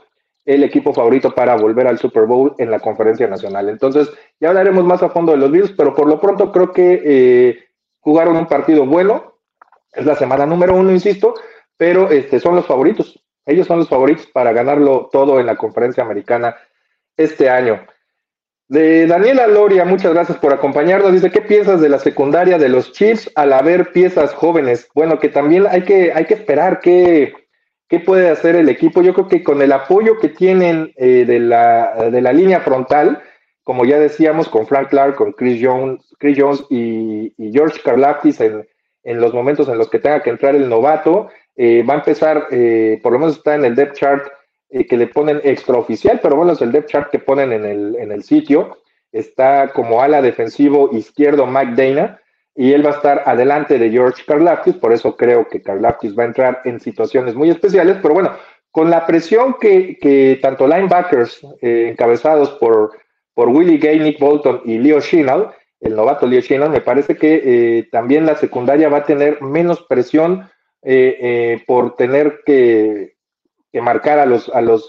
el 0.45 0.65
equipo 0.65 0.93
favorito 0.93 1.33
para 1.33 1.55
volver 1.55 1.87
al 1.87 2.01
Super 2.01 2.25
Bowl 2.25 2.53
en 2.59 2.73
la 2.73 2.81
conferencia 2.81 3.29
nacional. 3.29 3.69
Entonces, 3.69 4.11
ya 4.41 4.49
hablaremos 4.49 4.85
más 4.85 5.05
a 5.05 5.11
fondo 5.11 5.31
de 5.31 5.39
los 5.39 5.53
Bills, 5.53 5.71
pero 5.77 5.95
por 5.95 6.09
lo 6.09 6.21
pronto 6.21 6.51
creo 6.51 6.73
que 6.73 7.01
eh, 7.05 7.65
jugaron 8.01 8.35
un 8.35 8.47
partido 8.49 8.85
bueno, 8.85 9.37
es 9.93 10.05
la 10.05 10.17
semana 10.17 10.47
número 10.47 10.75
uno, 10.75 10.91
insisto, 10.91 11.35
pero 11.77 12.11
este, 12.11 12.41
son 12.41 12.57
los 12.57 12.67
favoritos. 12.67 13.25
Ellos 13.47 13.69
son 13.69 13.79
los 13.79 13.89
favoritos 13.89 14.27
para 14.27 14.53
ganarlo 14.53 15.09
todo 15.13 15.39
en 15.39 15.47
la 15.47 15.55
conferencia 15.55 16.03
americana 16.03 16.57
este 17.17 17.49
año. 17.49 17.87
De 18.69 19.07
Daniela 19.07 19.47
Loria, 19.47 19.85
muchas 19.85 20.15
gracias 20.15 20.39
por 20.39 20.53
acompañarnos. 20.53 21.13
Dice, 21.13 21.31
¿qué 21.31 21.43
piensas 21.43 21.83
de 21.83 21.91
la 21.91 21.99
secundaria 21.99 22.57
de 22.57 22.71
los 22.71 22.93
Chiefs 22.93 23.31
al 23.35 23.53
haber 23.53 23.93
piezas 23.93 24.33
jóvenes? 24.33 24.89
Bueno, 24.95 25.19
que 25.19 25.29
también 25.29 25.67
hay 25.69 25.83
que, 25.83 26.13
hay 26.15 26.25
que 26.25 26.35
esperar 26.35 26.81
qué, 26.81 27.35
qué 27.89 28.01
puede 28.01 28.31
hacer 28.31 28.57
el 28.57 28.71
equipo. 28.71 29.03
Yo 29.03 29.13
creo 29.13 29.29
que 29.29 29.45
con 29.45 29.61
el 29.61 29.71
apoyo 29.71 30.19
que 30.19 30.31
tienen 30.31 30.93
eh, 30.97 31.25
de, 31.27 31.41
la, 31.41 32.09
de 32.11 32.23
la 32.23 32.33
línea 32.33 32.61
frontal, 32.61 33.23
como 33.65 33.85
ya 33.85 33.99
decíamos, 33.99 34.49
con 34.49 34.67
Frank 34.67 34.89
Clark, 34.89 35.17
con 35.17 35.33
Chris 35.33 35.61
Jones, 35.63 36.01
Chris 36.19 36.39
Jones 36.41 36.65
y, 36.71 37.35
George 37.53 37.81
Karlaftis 37.85 38.41
en, 38.41 38.67
en 39.03 39.21
los 39.21 39.35
momentos 39.35 39.69
en 39.69 39.77
los 39.77 39.91
que 39.91 39.99
tenga 39.99 40.23
que 40.23 40.31
entrar 40.31 40.55
el 40.55 40.71
novato. 40.71 41.29
Eh, 41.57 41.83
va 41.83 41.95
a 41.95 41.99
empezar, 41.99 42.49
eh, 42.51 42.99
por 43.03 43.13
lo 43.13 43.19
menos 43.19 43.37
está 43.37 43.55
en 43.55 43.67
el 43.67 43.75
depth 43.75 43.97
chart 43.97 44.27
eh, 44.75 44.89
que 44.89 44.97
le 44.97 45.07
ponen 45.07 45.41
extraoficial, 45.45 46.19
pero 46.21 46.35
bueno, 46.35 46.55
es 46.55 46.61
el 46.61 46.73
depth 46.73 46.89
chart 46.89 47.11
que 47.13 47.21
ponen 47.21 47.53
en 47.53 47.65
el, 47.65 47.95
en 47.95 48.11
el 48.11 48.25
sitio. 48.25 48.79
está 49.13 49.73
como 49.73 50.03
ala 50.03 50.21
defensivo 50.21 50.91
izquierdo 50.93 51.47
Mike 51.47 51.75
Dana 51.77 52.21
y 52.57 52.73
él 52.73 52.85
va 52.85 52.91
a 52.91 52.95
estar 52.95 53.23
adelante 53.25 53.79
de 53.79 53.89
George 53.89 54.25
Karlaftis, 54.27 54.75
por 54.75 54.93
eso 54.93 55.17
creo 55.17 55.47
que 55.47 55.63
Karlaftis 55.63 56.19
va 56.19 56.25
a 56.25 56.27
entrar 56.27 56.63
en 56.65 56.81
situaciones 56.81 57.37
muy 57.37 57.51
especiales, 57.51 57.99
pero 58.03 58.15
bueno, 58.15 58.33
con 58.73 58.91
la 58.91 59.07
presión 59.07 59.55
que, 59.61 60.41
tanto 60.43 60.67
linebackers 60.67 61.47
eh, 61.63 61.91
encabezados 61.91 62.51
por, 62.59 62.99
por 63.33 63.51
Willie 63.51 63.79
Gay, 63.79 64.01
Nick 64.01 64.19
Bolton 64.19 64.61
y 64.65 64.79
Leo 64.79 64.99
Shinal, 64.99 65.53
el 65.79 65.95
novato 65.95 66.27
Leo 66.27 66.41
Shinal, 66.41 66.71
me 66.71 66.81
parece 66.81 67.15
que 67.15 67.43
eh, 67.45 67.89
también 67.93 68.27
la 68.27 68.35
secundaria 68.35 68.89
va 68.89 68.99
a 68.99 69.07
tener 69.07 69.41
menos 69.41 69.83
presión 69.83 70.51
por 71.67 71.97
tener 71.97 72.43
que, 72.45 73.14
que, 73.75 73.81
marcar 73.83 74.21
a 74.21 74.27
los, 74.27 74.49
a 74.51 74.61
los 74.61 74.87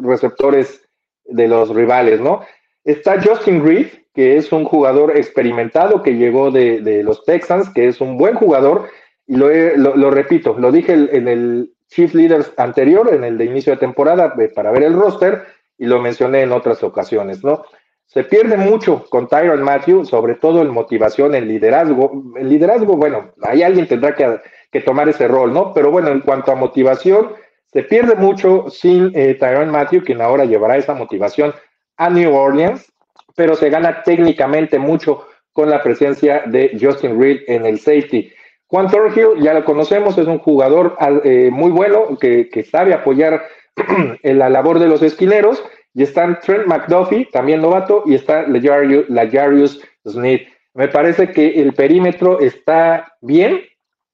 receptores 0.00 0.88
de 1.26 1.46
los 1.46 1.68
rivales, 1.74 2.20
¿no? 2.20 2.40
Está 2.84 3.22
Justin 3.22 3.62
Reed, 3.62 3.88
que 4.14 4.38
es 4.38 4.50
un 4.50 4.64
jugador 4.64 5.16
experimentado 5.16 6.02
que 6.02 6.16
llegó 6.16 6.50
de, 6.50 7.02
los 7.04 7.22
Texans, 7.24 7.68
que 7.68 7.86
es 7.86 8.00
un 8.00 8.16
buen 8.16 8.34
jugador, 8.34 8.88
y 9.26 9.36
lo, 9.36 9.48
lo, 9.76 10.10
repito, 10.10 10.56
lo 10.58 10.72
dije 10.72 10.94
en 10.94 11.28
el 11.28 11.74
Chief 11.88 12.14
Leaders 12.14 12.50
anterior, 12.56 13.12
en 13.12 13.24
el 13.24 13.36
de 13.36 13.44
inicio 13.44 13.74
de 13.74 13.78
temporada, 13.78 14.34
para 14.54 14.70
ver 14.70 14.84
el 14.84 14.94
roster, 14.94 15.44
y 15.76 15.84
lo 15.84 16.00
mencioné 16.00 16.42
en 16.42 16.52
otras 16.52 16.82
ocasiones, 16.82 17.44
¿no? 17.44 17.62
Se 18.06 18.24
pierde 18.24 18.56
mucho 18.56 19.04
con 19.10 19.28
Tyron 19.28 19.62
Matthew, 19.62 20.06
sobre 20.06 20.36
todo 20.36 20.62
en 20.62 20.70
motivación, 20.70 21.34
en 21.34 21.46
liderazgo. 21.46 22.32
El 22.36 22.48
liderazgo, 22.48 22.96
bueno, 22.96 23.32
ahí 23.42 23.62
alguien 23.62 23.86
tendrá 23.86 24.14
que, 24.14 24.40
que, 24.72 24.80
tomar 24.80 25.10
ese 25.10 25.28
rol, 25.28 25.52
¿no? 25.52 25.74
Pero 25.74 25.90
bueno, 25.90 26.08
en 26.08 26.20
cuanto 26.20 26.50
a 26.50 26.54
motivación, 26.54 27.34
se 27.72 27.82
pierde 27.82 28.14
mucho 28.14 28.66
sin 28.70 29.12
eh, 29.14 29.34
Tyron 29.34 29.70
Matthew, 29.70 30.02
quien 30.04 30.20
ahora 30.20 30.44
llevará 30.44 30.76
esa 30.76 30.94
motivación 30.94 31.54
a 31.96 32.08
New 32.08 32.34
Orleans, 32.34 32.90
pero 33.36 33.54
se 33.54 33.70
gana 33.70 34.02
técnicamente 34.02 34.78
mucho 34.78 35.26
con 35.52 35.68
la 35.70 35.82
presencia 35.82 36.44
de 36.46 36.78
Justin 36.80 37.20
Reed 37.20 37.42
en 37.46 37.66
el 37.66 37.78
safety. 37.78 38.32
Juan 38.68 38.90
Thornhill, 38.90 39.42
ya 39.42 39.54
lo 39.54 39.64
conocemos, 39.64 40.16
es 40.18 40.26
un 40.26 40.38
jugador 40.38 40.96
eh, 41.24 41.50
muy 41.50 41.70
bueno 41.70 42.16
que, 42.18 42.66
sabe 42.70 42.94
apoyar 42.94 43.42
en 44.22 44.38
la 44.38 44.50
labor 44.50 44.78
de 44.78 44.88
los 44.88 45.02
esquineros. 45.02 45.62
Y 45.94 46.02
están 46.02 46.38
Trent 46.40 46.66
McDuffie, 46.66 47.28
también 47.32 47.60
novato, 47.60 48.04
y 48.06 48.14
está 48.14 48.46
Lajarius 48.46 49.82
Smith. 50.06 50.42
Me 50.74 50.86
parece 50.86 51.32
que 51.32 51.60
el 51.60 51.72
perímetro 51.72 52.38
está 52.40 53.14
bien. 53.20 53.62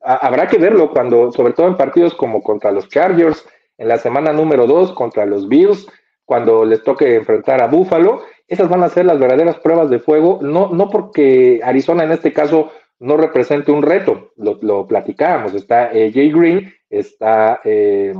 Habrá 0.05 0.47
que 0.49 0.59
verlo 0.59 0.91
cuando, 0.91 1.33
sobre 1.33 1.53
todo 1.53 1.67
en 1.67 1.77
partidos 1.77 2.15
como 2.15 2.43
contra 2.43 2.71
los 2.71 2.89
Chargers, 2.89 3.47
en 3.79 3.89
la 3.89 3.99
semana 3.99 4.33
número 4.33 4.67
2 4.67 4.93
contra 4.93 5.27
los 5.27 5.49
Bills, 5.49 5.87
cuando 6.25 6.65
les 6.65 6.83
toque 6.83 7.17
enfrentar 7.17 7.63
a 7.63 7.67
Buffalo. 7.67 8.23
Esas 8.47 8.69
van 8.69 8.83
a 8.83 8.89
ser 8.89 9.07
las 9.07 9.19
verdaderas 9.19 9.59
pruebas 9.59 9.91
de 9.91 9.99
fuego, 9.99 10.39
no, 10.43 10.69
no 10.69 10.91
porque 10.91 11.61
Arizona 11.65 12.05
en 12.05 12.13
este 12.13 12.33
caso 12.33 12.71
no 13.01 13.17
represente 13.17 13.73
un 13.73 13.83
reto, 13.83 14.33
lo, 14.37 14.87
platicábamos, 14.87 15.55
está 15.55 15.91
eh, 15.93 16.13
Jay 16.13 16.31
Green, 16.31 16.73
está, 16.89 17.61
eh, 17.65 18.15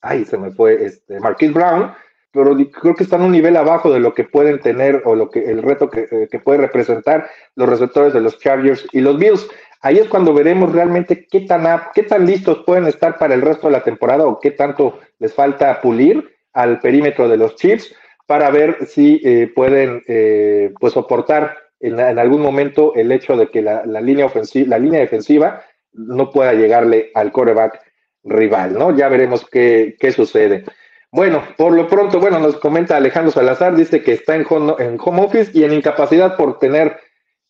ay, 0.00 0.24
se 0.24 0.36
me 0.36 0.50
fue, 0.50 0.84
este, 0.84 1.18
Marquis 1.20 1.52
Brown, 1.52 1.92
pero 2.32 2.56
creo 2.70 2.94
que 2.94 3.04
están 3.04 3.22
un 3.22 3.32
nivel 3.32 3.56
abajo 3.56 3.92
de 3.92 4.00
lo 4.00 4.14
que 4.14 4.24
pueden 4.24 4.60
tener 4.60 5.02
o 5.04 5.14
lo 5.14 5.30
que 5.30 5.50
el 5.50 5.62
reto 5.62 5.90
que, 5.90 6.06
eh, 6.10 6.28
que 6.30 6.38
puede 6.38 6.58
representar 6.58 7.28
los 7.56 7.68
receptores 7.68 8.12
de 8.12 8.20
los 8.20 8.38
Chargers 8.38 8.86
y 8.92 9.00
los 9.00 9.18
Bills. 9.18 9.48
Ahí 9.82 9.98
es 9.98 10.08
cuando 10.08 10.34
veremos 10.34 10.72
realmente 10.72 11.26
qué 11.26 11.40
tan, 11.42 11.64
qué 11.94 12.02
tan 12.02 12.26
listos 12.26 12.62
pueden 12.66 12.86
estar 12.86 13.18
para 13.18 13.34
el 13.34 13.40
resto 13.40 13.66
de 13.66 13.72
la 13.72 13.82
temporada 13.82 14.26
o 14.26 14.38
qué 14.38 14.50
tanto 14.50 14.98
les 15.18 15.32
falta 15.32 15.80
pulir 15.80 16.36
al 16.52 16.80
perímetro 16.80 17.28
de 17.28 17.38
los 17.38 17.56
Chiefs 17.56 17.94
para 18.26 18.50
ver 18.50 18.86
si 18.86 19.20
eh, 19.24 19.50
pueden 19.54 20.02
eh, 20.06 20.72
pues 20.78 20.92
soportar 20.92 21.56
en, 21.80 21.98
algún 21.98 22.42
momento 22.42 22.94
el 22.94 23.10
hecho 23.10 23.36
de 23.36 23.48
que 23.48 23.62
la, 23.62 23.84
línea 23.84 24.26
ofensiva, 24.26 24.68
la 24.68 24.78
línea 24.78 25.00
defensiva 25.00 25.62
no 25.92 26.30
pueda 26.30 26.52
llegarle 26.52 27.10
al 27.14 27.32
coreback 27.32 27.80
rival, 28.22 28.74
¿no? 28.74 28.94
Ya 28.94 29.08
veremos 29.08 29.46
qué, 29.50 29.96
sucede. 30.14 30.64
Bueno, 31.10 31.42
por 31.56 31.72
lo 31.72 31.88
pronto, 31.88 32.20
bueno, 32.20 32.38
nos 32.38 32.56
comenta 32.58 32.96
Alejandro 32.96 33.32
Salazar, 33.32 33.74
dice 33.74 34.02
que 34.02 34.12
está 34.12 34.36
en 34.36 34.46
home, 34.48 34.74
en 34.78 34.98
home 35.02 35.22
office 35.22 35.50
y 35.54 35.64
en 35.64 35.72
incapacidad 35.72 36.36
por 36.36 36.58
tener 36.58 37.00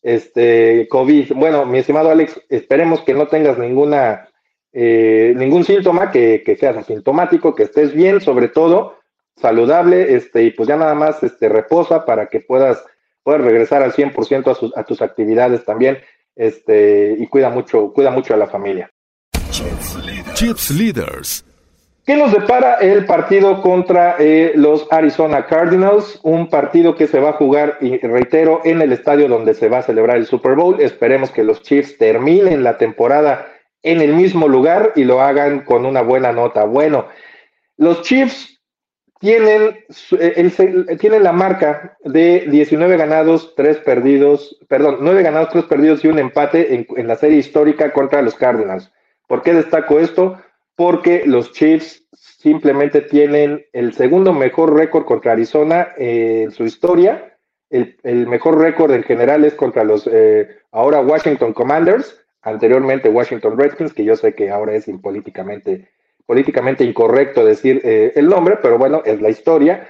este 0.01 0.87
COVID. 0.89 1.33
Bueno, 1.33 1.65
mi 1.65 1.79
estimado 1.79 2.09
Alex, 2.09 2.39
esperemos 2.49 3.01
que 3.01 3.13
no 3.13 3.27
tengas 3.27 3.57
ninguna 3.57 4.27
eh, 4.73 5.33
ningún 5.35 5.65
síntoma 5.65 6.11
que, 6.11 6.43
que 6.45 6.55
seas 6.55 6.77
asintomático, 6.77 7.53
que 7.53 7.63
estés 7.63 7.93
bien, 7.93 8.21
sobre 8.21 8.47
todo 8.47 8.97
saludable, 9.35 10.15
este, 10.15 10.43
y 10.43 10.51
pues 10.51 10.69
ya 10.69 10.77
nada 10.77 10.95
más 10.95 11.21
este, 11.23 11.49
reposa 11.49 12.05
para 12.05 12.27
que 12.27 12.39
puedas, 12.39 12.83
puedas 13.23 13.41
regresar 13.41 13.81
al 13.81 13.91
100% 13.91 14.49
a, 14.49 14.55
sus, 14.55 14.77
a 14.77 14.83
tus 14.83 15.01
actividades 15.01 15.65
también, 15.65 15.97
este, 16.35 17.15
y 17.17 17.27
cuida 17.27 17.49
mucho, 17.49 17.91
cuida 17.91 18.11
mucho 18.11 18.33
a 18.33 18.37
la 18.37 18.47
familia. 18.47 18.89
Chips 20.33 20.71
Leaders. 20.71 21.50
¿Qué 22.05 22.15
nos 22.15 22.31
depara 22.31 22.75
el 22.75 23.05
partido 23.05 23.61
contra 23.61 24.15
eh, 24.17 24.53
los 24.55 24.87
Arizona 24.91 25.45
Cardinals? 25.45 26.19
Un 26.23 26.49
partido 26.49 26.95
que 26.95 27.07
se 27.07 27.19
va 27.19 27.29
a 27.29 27.33
jugar, 27.33 27.77
y 27.79 27.97
reitero, 27.99 28.61
en 28.63 28.81
el 28.81 28.91
estadio 28.91 29.27
donde 29.27 29.53
se 29.53 29.69
va 29.69 29.79
a 29.79 29.83
celebrar 29.83 30.17
el 30.17 30.25
Super 30.25 30.55
Bowl. 30.55 30.81
Esperemos 30.81 31.29
que 31.29 31.43
los 31.43 31.61
Chiefs 31.61 31.97
terminen 31.97 32.63
la 32.63 32.77
temporada 32.77 33.47
en 33.83 34.01
el 34.01 34.15
mismo 34.15 34.47
lugar 34.47 34.93
y 34.95 35.03
lo 35.03 35.21
hagan 35.21 35.61
con 35.61 35.85
una 35.85 36.01
buena 36.01 36.31
nota. 36.31 36.65
Bueno, 36.65 37.07
los 37.77 38.01
Chiefs 38.01 38.59
tienen, 39.19 39.77
eh, 40.19 40.97
tienen 40.99 41.23
la 41.23 41.31
marca 41.31 41.95
de 42.03 42.47
19 42.49 42.97
ganados, 42.97 43.53
3 43.55 43.77
perdidos, 43.77 44.57
perdón, 44.67 44.97
9 45.01 45.21
ganados, 45.21 45.49
3 45.49 45.65
perdidos 45.65 46.03
y 46.03 46.07
un 46.07 46.17
empate 46.17 46.73
en, 46.73 47.07
la 47.07 47.15
serie 47.15 47.37
histórica 47.37 47.93
contra 47.93 48.23
los 48.23 48.33
Cardinals. 48.33 48.91
¿Por 49.27 49.43
qué 49.43 49.53
destaco 49.53 49.99
esto? 49.99 50.37
Porque 50.81 51.27
los 51.27 51.51
Chiefs 51.51 52.07
simplemente 52.11 53.01
tienen 53.01 53.63
el 53.71 53.93
segundo 53.93 54.33
mejor 54.33 54.73
récord 54.73 55.05
contra 55.05 55.33
Arizona 55.33 55.89
en 55.95 56.49
su 56.49 56.63
historia. 56.63 57.37
El, 57.69 58.25
mejor 58.25 58.57
récord 58.57 58.91
en 58.91 59.03
general 59.03 59.45
es 59.45 59.53
contra 59.53 59.83
los 59.83 60.09
eh, 60.11 60.49
ahora 60.71 61.01
Washington 61.01 61.53
Commanders 61.53 62.19
anteriormente 62.41 63.09
Washington 63.09 63.59
Redskins, 63.59 63.93
que 63.93 64.03
yo 64.03 64.15
sé 64.15 64.33
que 64.33 64.49
ahora 64.49 64.73
es 64.73 64.89
políticamente 65.03 66.83
incorrecto 66.83 67.45
decir 67.45 67.81
eh, 67.83 68.13
el 68.15 68.27
nombre, 68.27 68.57
pero 68.59 68.79
bueno, 68.79 69.03
es 69.05 69.21
la 69.21 69.29
historia. 69.29 69.87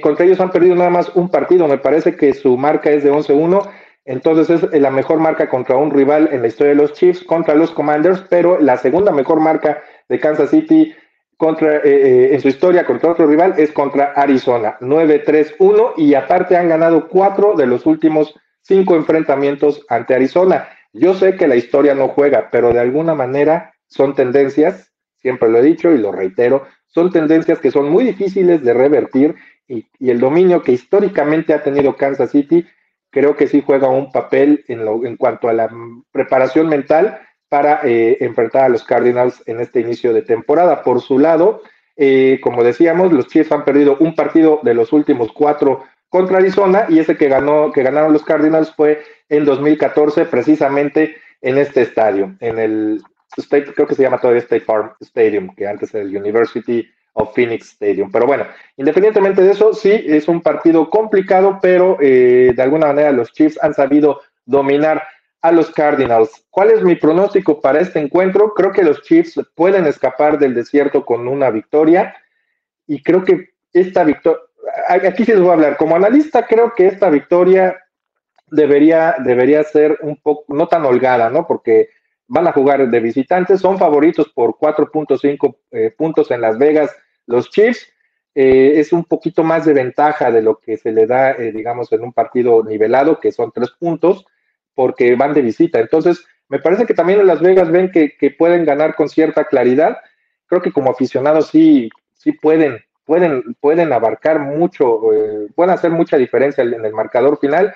Contra 0.00 0.24
ellos 0.24 0.40
han 0.40 0.52
perdido 0.52 0.74
nada 0.74 0.88
más 0.88 1.14
un 1.16 1.28
partido, 1.30 1.68
me 1.68 1.76
parece 1.76 2.16
que 2.16 2.32
su 2.32 2.56
marca 2.56 2.90
es 2.90 3.04
de 3.04 3.12
11-1, 3.12 3.70
entonces 4.06 4.62
es 4.72 4.80
la 4.80 4.90
mejor 4.90 5.20
marca 5.20 5.50
contra 5.50 5.76
un 5.76 5.90
rival 5.90 6.30
en 6.32 6.40
la 6.40 6.48
historia 6.48 6.70
de 6.70 6.80
los 6.80 6.94
Chiefs, 6.94 7.24
contra 7.24 7.54
los 7.54 7.72
Commanders, 7.72 8.24
pero 8.30 8.58
la 8.58 8.78
segunda 8.78 9.12
mejor 9.12 9.40
marca 9.40 9.82
de 10.08 10.18
Kansas 10.18 10.50
City 10.50 10.94
contra, 11.36 11.76
eh, 11.76 12.34
en 12.34 12.40
su 12.40 12.48
historia 12.48 12.84
contra 12.84 13.12
otro 13.12 13.26
rival 13.26 13.54
es 13.58 13.70
contra 13.72 14.12
Arizona, 14.12 14.76
9-3-1 14.80 15.94
y 15.96 16.14
aparte 16.14 16.56
han 16.56 16.68
ganado 16.68 17.08
cuatro 17.08 17.54
de 17.54 17.66
los 17.66 17.86
últimos 17.86 18.34
cinco 18.62 18.96
enfrentamientos 18.96 19.84
ante 19.88 20.14
Arizona. 20.14 20.68
Yo 20.92 21.14
sé 21.14 21.36
que 21.36 21.48
la 21.48 21.56
historia 21.56 21.94
no 21.94 22.08
juega, 22.08 22.50
pero 22.50 22.72
de 22.72 22.80
alguna 22.80 23.14
manera 23.14 23.72
son 23.86 24.14
tendencias, 24.14 24.92
siempre 25.16 25.48
lo 25.48 25.58
he 25.58 25.62
dicho 25.62 25.92
y 25.92 25.98
lo 25.98 26.12
reitero, 26.12 26.66
son 26.86 27.12
tendencias 27.12 27.60
que 27.60 27.70
son 27.70 27.88
muy 27.88 28.04
difíciles 28.04 28.62
de 28.62 28.74
revertir 28.74 29.36
y, 29.68 29.86
el 30.00 30.18
dominio 30.18 30.62
que 30.62 30.72
históricamente 30.72 31.52
ha 31.52 31.62
tenido 31.62 31.96
Kansas 31.96 32.30
City 32.30 32.66
creo 33.10 33.36
que 33.36 33.46
sí 33.46 33.62
juega 33.64 33.88
un 33.88 34.10
papel 34.10 34.64
en, 34.68 34.84
lo, 34.84 35.04
en 35.04 35.16
cuanto 35.16 35.48
a 35.48 35.52
la 35.52 35.70
preparación 36.10 36.68
mental 36.68 37.20
para 37.48 37.80
eh, 37.84 38.18
enfrentar 38.20 38.64
a 38.64 38.68
los 38.68 38.84
Cardinals 38.84 39.42
en 39.46 39.60
este 39.60 39.80
inicio 39.80 40.12
de 40.12 40.22
temporada. 40.22 40.82
Por 40.82 41.00
su 41.00 41.18
lado, 41.18 41.62
eh, 41.96 42.38
como 42.42 42.62
decíamos, 42.62 43.12
los 43.12 43.26
Chiefs 43.28 43.52
han 43.52 43.64
perdido 43.64 43.96
un 44.00 44.14
partido 44.14 44.60
de 44.62 44.74
los 44.74 44.92
últimos 44.92 45.32
cuatro 45.32 45.84
contra 46.08 46.38
Arizona 46.38 46.86
y 46.88 46.98
ese 46.98 47.16
que 47.16 47.28
ganó 47.28 47.72
que 47.72 47.82
ganaron 47.82 48.12
los 48.12 48.24
Cardinals 48.24 48.72
fue 48.74 49.02
en 49.28 49.44
2014 49.44 50.24
precisamente 50.26 51.16
en 51.42 51.58
este 51.58 51.82
estadio, 51.82 52.34
en 52.40 52.58
el 52.58 53.02
State, 53.36 53.72
creo 53.74 53.86
que 53.86 53.94
se 53.94 54.02
llama 54.02 54.18
todavía 54.18 54.42
State 54.42 54.64
Farm 54.64 54.92
Stadium, 55.00 55.54
que 55.54 55.66
antes 55.66 55.94
era 55.94 56.02
el 56.02 56.16
University 56.16 56.88
of 57.12 57.34
Phoenix 57.34 57.72
Stadium. 57.72 58.10
Pero 58.10 58.26
bueno, 58.26 58.46
independientemente 58.76 59.42
de 59.42 59.52
eso, 59.52 59.74
sí, 59.74 60.04
es 60.06 60.28
un 60.28 60.40
partido 60.40 60.88
complicado, 60.88 61.58
pero 61.60 61.98
eh, 62.00 62.52
de 62.54 62.62
alguna 62.62 62.86
manera 62.88 63.12
los 63.12 63.32
Chiefs 63.32 63.58
han 63.62 63.74
sabido 63.74 64.20
dominar 64.46 65.02
a 65.40 65.52
los 65.52 65.70
Cardinals. 65.70 66.30
¿Cuál 66.50 66.70
es 66.70 66.82
mi 66.82 66.96
pronóstico 66.96 67.60
para 67.60 67.80
este 67.80 68.00
encuentro? 68.00 68.54
Creo 68.54 68.72
que 68.72 68.82
los 68.82 69.02
Chiefs 69.02 69.40
pueden 69.54 69.86
escapar 69.86 70.38
del 70.38 70.54
desierto 70.54 71.04
con 71.04 71.28
una 71.28 71.50
victoria 71.50 72.16
y 72.86 73.02
creo 73.02 73.24
que 73.24 73.50
esta 73.72 74.02
victoria, 74.04 74.40
aquí 74.88 75.24
sí 75.24 75.32
les 75.32 75.40
voy 75.40 75.50
a 75.50 75.54
hablar, 75.54 75.76
como 75.76 75.94
analista 75.94 76.46
creo 76.46 76.74
que 76.74 76.86
esta 76.86 77.10
victoria 77.10 77.78
debería, 78.50 79.16
debería 79.24 79.62
ser 79.62 79.98
un 80.02 80.16
poco, 80.16 80.52
no 80.54 80.66
tan 80.66 80.84
holgada, 80.84 81.30
¿no? 81.30 81.46
Porque 81.46 81.90
van 82.26 82.46
a 82.46 82.52
jugar 82.52 82.88
de 82.88 83.00
visitantes, 83.00 83.60
son 83.60 83.78
favoritos 83.78 84.28
por 84.30 84.56
4.5 84.56 85.56
eh, 85.70 85.94
puntos 85.96 86.30
en 86.30 86.40
Las 86.40 86.58
Vegas 86.58 86.94
los 87.26 87.50
Chiefs. 87.50 87.86
eh, 88.34 88.78
es 88.78 88.92
un 88.92 89.04
poquito 89.04 89.42
más 89.42 89.64
de 89.64 89.72
ventaja 89.72 90.30
de 90.30 90.42
lo 90.42 90.58
que 90.58 90.76
se 90.76 90.92
le 90.92 91.06
da, 91.06 91.32
eh, 91.32 91.50
digamos, 91.52 91.90
en 91.92 92.02
un 92.02 92.12
partido 92.12 92.62
nivelado, 92.62 93.18
que 93.18 93.32
son 93.32 93.50
tres 93.52 93.70
puntos, 93.70 94.24
porque 94.78 95.16
van 95.16 95.34
de 95.34 95.42
visita. 95.42 95.80
Entonces, 95.80 96.24
me 96.48 96.60
parece 96.60 96.86
que 96.86 96.94
también 96.94 97.18
en 97.18 97.26
Las 97.26 97.40
Vegas 97.40 97.68
ven 97.68 97.90
que, 97.90 98.30
pueden 98.38 98.64
ganar 98.64 98.94
con 98.94 99.08
cierta 99.08 99.42
claridad. 99.42 99.98
Creo 100.46 100.62
que 100.62 100.70
como 100.70 100.92
aficionados 100.92 101.48
sí, 101.48 101.90
sí 102.14 102.30
pueden, 102.30 102.78
pueden, 103.04 103.56
pueden 103.58 103.92
abarcar 103.92 104.38
mucho, 104.38 105.12
eh, 105.12 105.48
pueden 105.56 105.72
hacer 105.72 105.90
mucha 105.90 106.16
diferencia 106.16 106.62
en 106.62 106.84
el 106.84 106.92
marcador 106.92 107.40
final. 107.40 107.74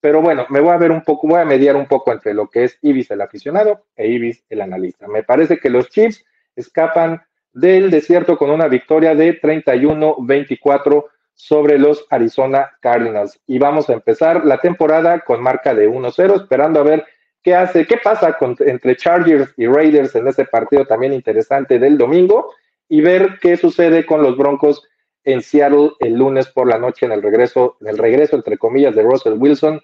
Pero 0.00 0.22
bueno, 0.22 0.44
me 0.48 0.58
voy 0.58 0.72
a 0.72 0.76
ver 0.76 0.90
un 0.90 1.04
poco, 1.04 1.28
voy 1.28 1.40
a 1.40 1.44
mediar 1.44 1.76
un 1.76 1.86
poco 1.86 2.10
entre 2.10 2.34
lo 2.34 2.48
que 2.48 2.64
es 2.64 2.76
Ibis 2.82 3.12
el 3.12 3.20
aficionado 3.20 3.84
e 3.94 4.08
Ibis 4.08 4.42
el 4.50 4.62
analista. 4.62 5.06
Me 5.06 5.22
parece 5.22 5.60
que 5.60 5.70
los 5.70 5.88
Chiefs 5.88 6.24
escapan 6.56 7.22
del 7.52 7.92
desierto 7.92 8.36
con 8.36 8.50
una 8.50 8.66
victoria 8.66 9.14
de 9.14 9.40
31-24 9.40 11.04
sobre 11.34 11.78
los 11.78 12.06
Arizona 12.10 12.70
Cardinals. 12.80 13.40
Y 13.46 13.58
vamos 13.58 13.88
a 13.88 13.94
empezar 13.94 14.44
la 14.44 14.58
temporada 14.58 15.20
con 15.20 15.42
marca 15.42 15.74
de 15.74 15.88
1-0, 15.88 16.42
esperando 16.42 16.80
a 16.80 16.84
ver 16.84 17.04
qué 17.42 17.54
hace, 17.54 17.86
qué 17.86 17.96
pasa 17.96 18.36
entre 18.60 18.96
Chargers 18.96 19.52
y 19.56 19.66
Raiders 19.66 20.14
en 20.14 20.28
ese 20.28 20.44
partido 20.44 20.84
también 20.84 21.12
interesante 21.12 21.78
del 21.78 21.96
domingo 21.96 22.52
y 22.88 23.00
ver 23.00 23.38
qué 23.40 23.56
sucede 23.56 24.04
con 24.04 24.22
los 24.22 24.36
Broncos 24.36 24.82
en 25.24 25.42
Seattle 25.42 25.92
el 26.00 26.14
lunes 26.14 26.48
por 26.48 26.68
la 26.68 26.78
noche 26.78 27.06
en 27.06 27.12
el 27.12 27.22
regreso, 27.22 27.76
en 27.80 27.88
el 27.88 27.98
regreso 27.98 28.36
entre 28.36 28.58
comillas 28.58 28.94
de 28.94 29.02
Russell 29.02 29.34
Wilson 29.38 29.80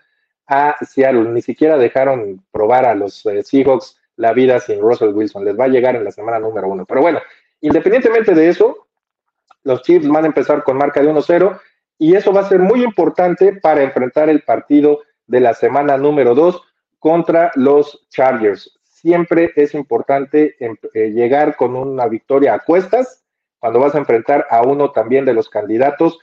a 0.47 0.77
Seattle. 0.85 1.31
Ni 1.31 1.43
siquiera 1.43 1.79
dejaron 1.79 2.45
probar 2.51 2.85
a 2.87 2.95
los 2.95 3.25
eh, 3.27 3.43
Seahawks 3.43 3.99
la 4.17 4.33
vida 4.33 4.61
sin 4.61 4.81
Russell 4.81 5.15
Wilson. 5.15 5.45
Les 5.45 5.59
va 5.59 5.65
a 5.65 5.69
llegar 5.69 5.95
en 5.97 6.05
la 6.05 6.11
semana 6.11 6.39
número 6.39 6.69
uno. 6.69 6.85
Pero 6.87 7.03
bueno, 7.03 7.21
independientemente 7.61 8.35
de 8.35 8.49
eso, 8.49 8.86
los 9.67 9.83
Chiefs 9.83 10.09
van 10.09 10.25
a 10.25 10.29
empezar 10.29 10.63
con 10.63 10.79
marca 10.79 11.03
de 11.03 11.09
1-0 11.09 11.61
y 11.99 12.15
eso 12.15 12.33
va 12.33 12.43
a 12.43 12.49
ser 12.49 12.61
muy 12.61 12.85
importante 12.85 13.53
para 13.53 13.83
enfrentar 13.83 14.29
el 14.29 14.43
partido 14.43 15.01
de 15.27 15.41
la 15.41 15.55
semana 15.55 15.97
número 15.97 16.37
2 16.37 16.63
contra 17.01 17.51
los 17.57 18.07
Chargers. 18.09 18.79
Siempre 18.85 19.53
es 19.57 19.75
importante 19.75 20.55
em, 20.61 20.77
eh, 20.95 21.11
llegar 21.11 21.57
con 21.57 21.75
una 21.75 22.07
victoria 22.07 22.55
a 22.55 22.61
cuestas 22.61 23.25
cuando 23.59 23.81
vas 23.81 23.95
a 23.97 23.99
enfrentar 23.99 24.47
a 24.51 24.63
uno 24.63 24.93
también 24.93 25.25
de 25.25 25.35
los 25.35 25.49
candidatos 25.49 26.19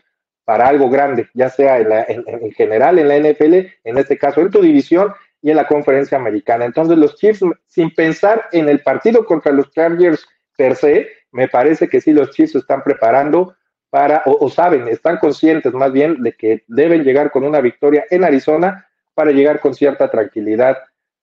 para 0.45 0.67
algo 0.67 0.89
grande, 0.89 1.27
ya 1.33 1.49
sea 1.49 1.79
en, 1.79 2.23
en 2.25 2.51
general 2.53 2.97
en 2.97 3.09
la 3.09 3.17
NFL, 3.17 3.53
en 3.83 3.97
este 3.97 4.17
caso 4.17 4.39
en 4.39 4.51
tu 4.51 4.61
división 4.61 5.13
y 5.41 5.51
en 5.51 5.57
la 5.57 5.67
conferencia 5.67 6.17
americana. 6.17 6.63
Entonces 6.63 6.97
los 6.97 7.17
Chiefs, 7.17 7.43
sin 7.67 7.93
pensar 7.93 8.47
en 8.53 8.69
el 8.69 8.81
partido 8.81 9.25
contra 9.25 9.51
los 9.51 9.69
Chargers 9.71 10.25
per 10.55 10.75
se, 10.77 11.09
me 11.33 11.47
parece 11.47 11.89
que 11.89 11.99
sí 11.99 12.13
los 12.13 12.29
Chiefs 12.29 12.55
están 12.55 12.83
preparando 12.83 13.55
para, 13.89 14.23
o, 14.25 14.49
saben, 14.49 14.87
están 14.87 15.17
conscientes 15.17 15.73
más 15.73 15.91
bien 15.91 16.23
de 16.23 16.33
que 16.33 16.63
deben 16.67 17.03
llegar 17.03 17.31
con 17.31 17.43
una 17.43 17.59
victoria 17.59 18.05
en 18.09 18.23
Arizona 18.23 18.87
para 19.13 19.31
llegar 19.31 19.59
con 19.59 19.73
cierta 19.75 20.09
tranquilidad 20.09 20.77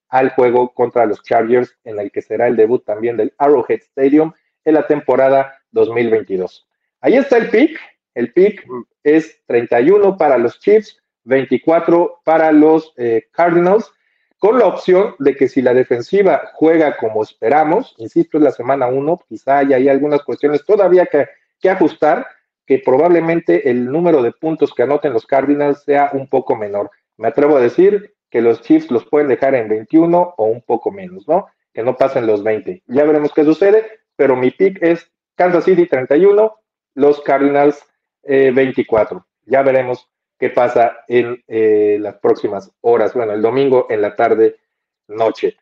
al 0.09 0.29
juego 0.31 0.73
contra 0.73 1.05
los 1.05 1.23
Chargers, 1.23 1.75
en 1.83 1.99
el 1.99 2.11
que 2.11 2.21
será 2.21 2.47
el 2.47 2.55
debut 2.55 2.85
también 2.85 3.17
del 3.17 3.33
Arrowhead 3.37 3.79
Stadium 3.81 4.33
en 4.63 4.73
la 4.75 4.85
temporada 4.85 5.59
2022. 5.71 6.67
Ahí 7.01 7.15
está 7.15 7.37
el 7.37 7.49
pick. 7.49 7.79
El 8.13 8.33
pick 8.33 8.65
es 9.03 9.41
31 9.47 10.17
para 10.17 10.37
los 10.37 10.59
Chiefs, 10.59 11.01
24 11.23 12.21
para 12.23 12.51
los 12.51 12.93
eh, 12.97 13.27
Cardinals 13.31 13.91
con 14.41 14.57
la 14.57 14.65
opción 14.65 15.13
de 15.19 15.35
que 15.35 15.47
si 15.47 15.61
la 15.61 15.75
defensiva 15.75 16.49
juega 16.55 16.97
como 16.97 17.21
esperamos, 17.21 17.93
insisto, 17.99 18.39
es 18.39 18.43
la 18.43 18.51
semana 18.51 18.87
uno, 18.87 19.21
quizá 19.29 19.59
haya 19.59 19.75
ahí 19.75 19.87
algunas 19.87 20.23
cuestiones 20.23 20.65
todavía 20.65 21.05
que, 21.05 21.27
que 21.59 21.69
ajustar, 21.69 22.25
que 22.65 22.79
probablemente 22.79 23.69
el 23.69 23.85
número 23.85 24.23
de 24.23 24.31
puntos 24.31 24.73
que 24.73 24.81
anoten 24.81 25.13
los 25.13 25.27
Cardinals 25.27 25.83
sea 25.83 26.09
un 26.13 26.27
poco 26.27 26.55
menor. 26.55 26.89
Me 27.17 27.27
atrevo 27.27 27.55
a 27.55 27.61
decir 27.61 28.15
que 28.31 28.41
los 28.41 28.61
Chiefs 28.61 28.89
los 28.89 29.05
pueden 29.05 29.27
dejar 29.27 29.53
en 29.53 29.69
21 29.69 30.33
o 30.35 30.45
un 30.45 30.63
poco 30.63 30.89
menos, 30.89 31.27
¿no? 31.27 31.45
Que 31.71 31.83
no 31.83 31.95
pasen 31.95 32.25
los 32.25 32.41
20. 32.43 32.81
Ya 32.87 33.03
veremos 33.03 33.31
qué 33.35 33.43
sucede, 33.43 33.85
pero 34.15 34.35
mi 34.35 34.49
pick 34.49 34.81
es 34.81 35.07
Kansas 35.35 35.65
City 35.65 35.85
31, 35.85 36.51
los 36.95 37.21
Cardinals 37.21 37.85
24. 38.23 39.19
Eh, 39.19 39.21
ya 39.45 39.61
veremos 39.61 40.09
qué 40.41 40.49
pasa 40.49 41.03
en 41.07 41.43
eh, 41.47 41.99
las 42.01 42.15
próximas 42.15 42.71
horas, 42.81 43.13
bueno, 43.13 43.31
el 43.31 43.43
domingo 43.43 43.85
en 43.91 44.01
la 44.01 44.15
tarde, 44.15 44.55
noche. 45.07 45.55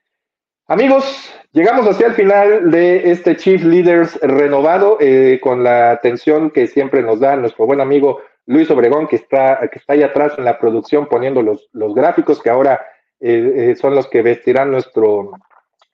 Amigos, 0.68 1.04
llegamos 1.52 1.86
hacia 1.86 2.08
el 2.08 2.14
final 2.14 2.72
de 2.72 3.12
este 3.12 3.36
Chief 3.36 3.62
Leaders 3.62 4.18
renovado, 4.22 4.96
eh, 5.02 5.38
con 5.44 5.66
la 5.66 5.92
atención 5.92 6.50
que 6.50 6.66
siempre 6.68 7.02
nos 7.02 7.20
da 7.20 7.36
nuestro 7.36 7.66
buen 7.66 7.82
amigo 7.82 8.22
Luis 8.46 8.72
Obregón, 8.72 9.08
que 9.08 9.18
está, 9.18 9.60
que 9.70 9.80
está 9.80 9.94
ahí 9.94 10.04
atrás 10.04 10.36
en 10.38 10.46
la 10.46 10.58
producción 10.58 11.08
poniendo 11.08 11.42
los, 11.42 11.68
los 11.74 11.94
gráficos 11.94 12.42
que 12.42 12.50
ahora 12.50 12.80
eh, 13.20 13.76
son 13.78 13.96
los 13.96 14.08
que 14.08 14.22
vestirán 14.22 14.72
nuestro, 14.72 15.32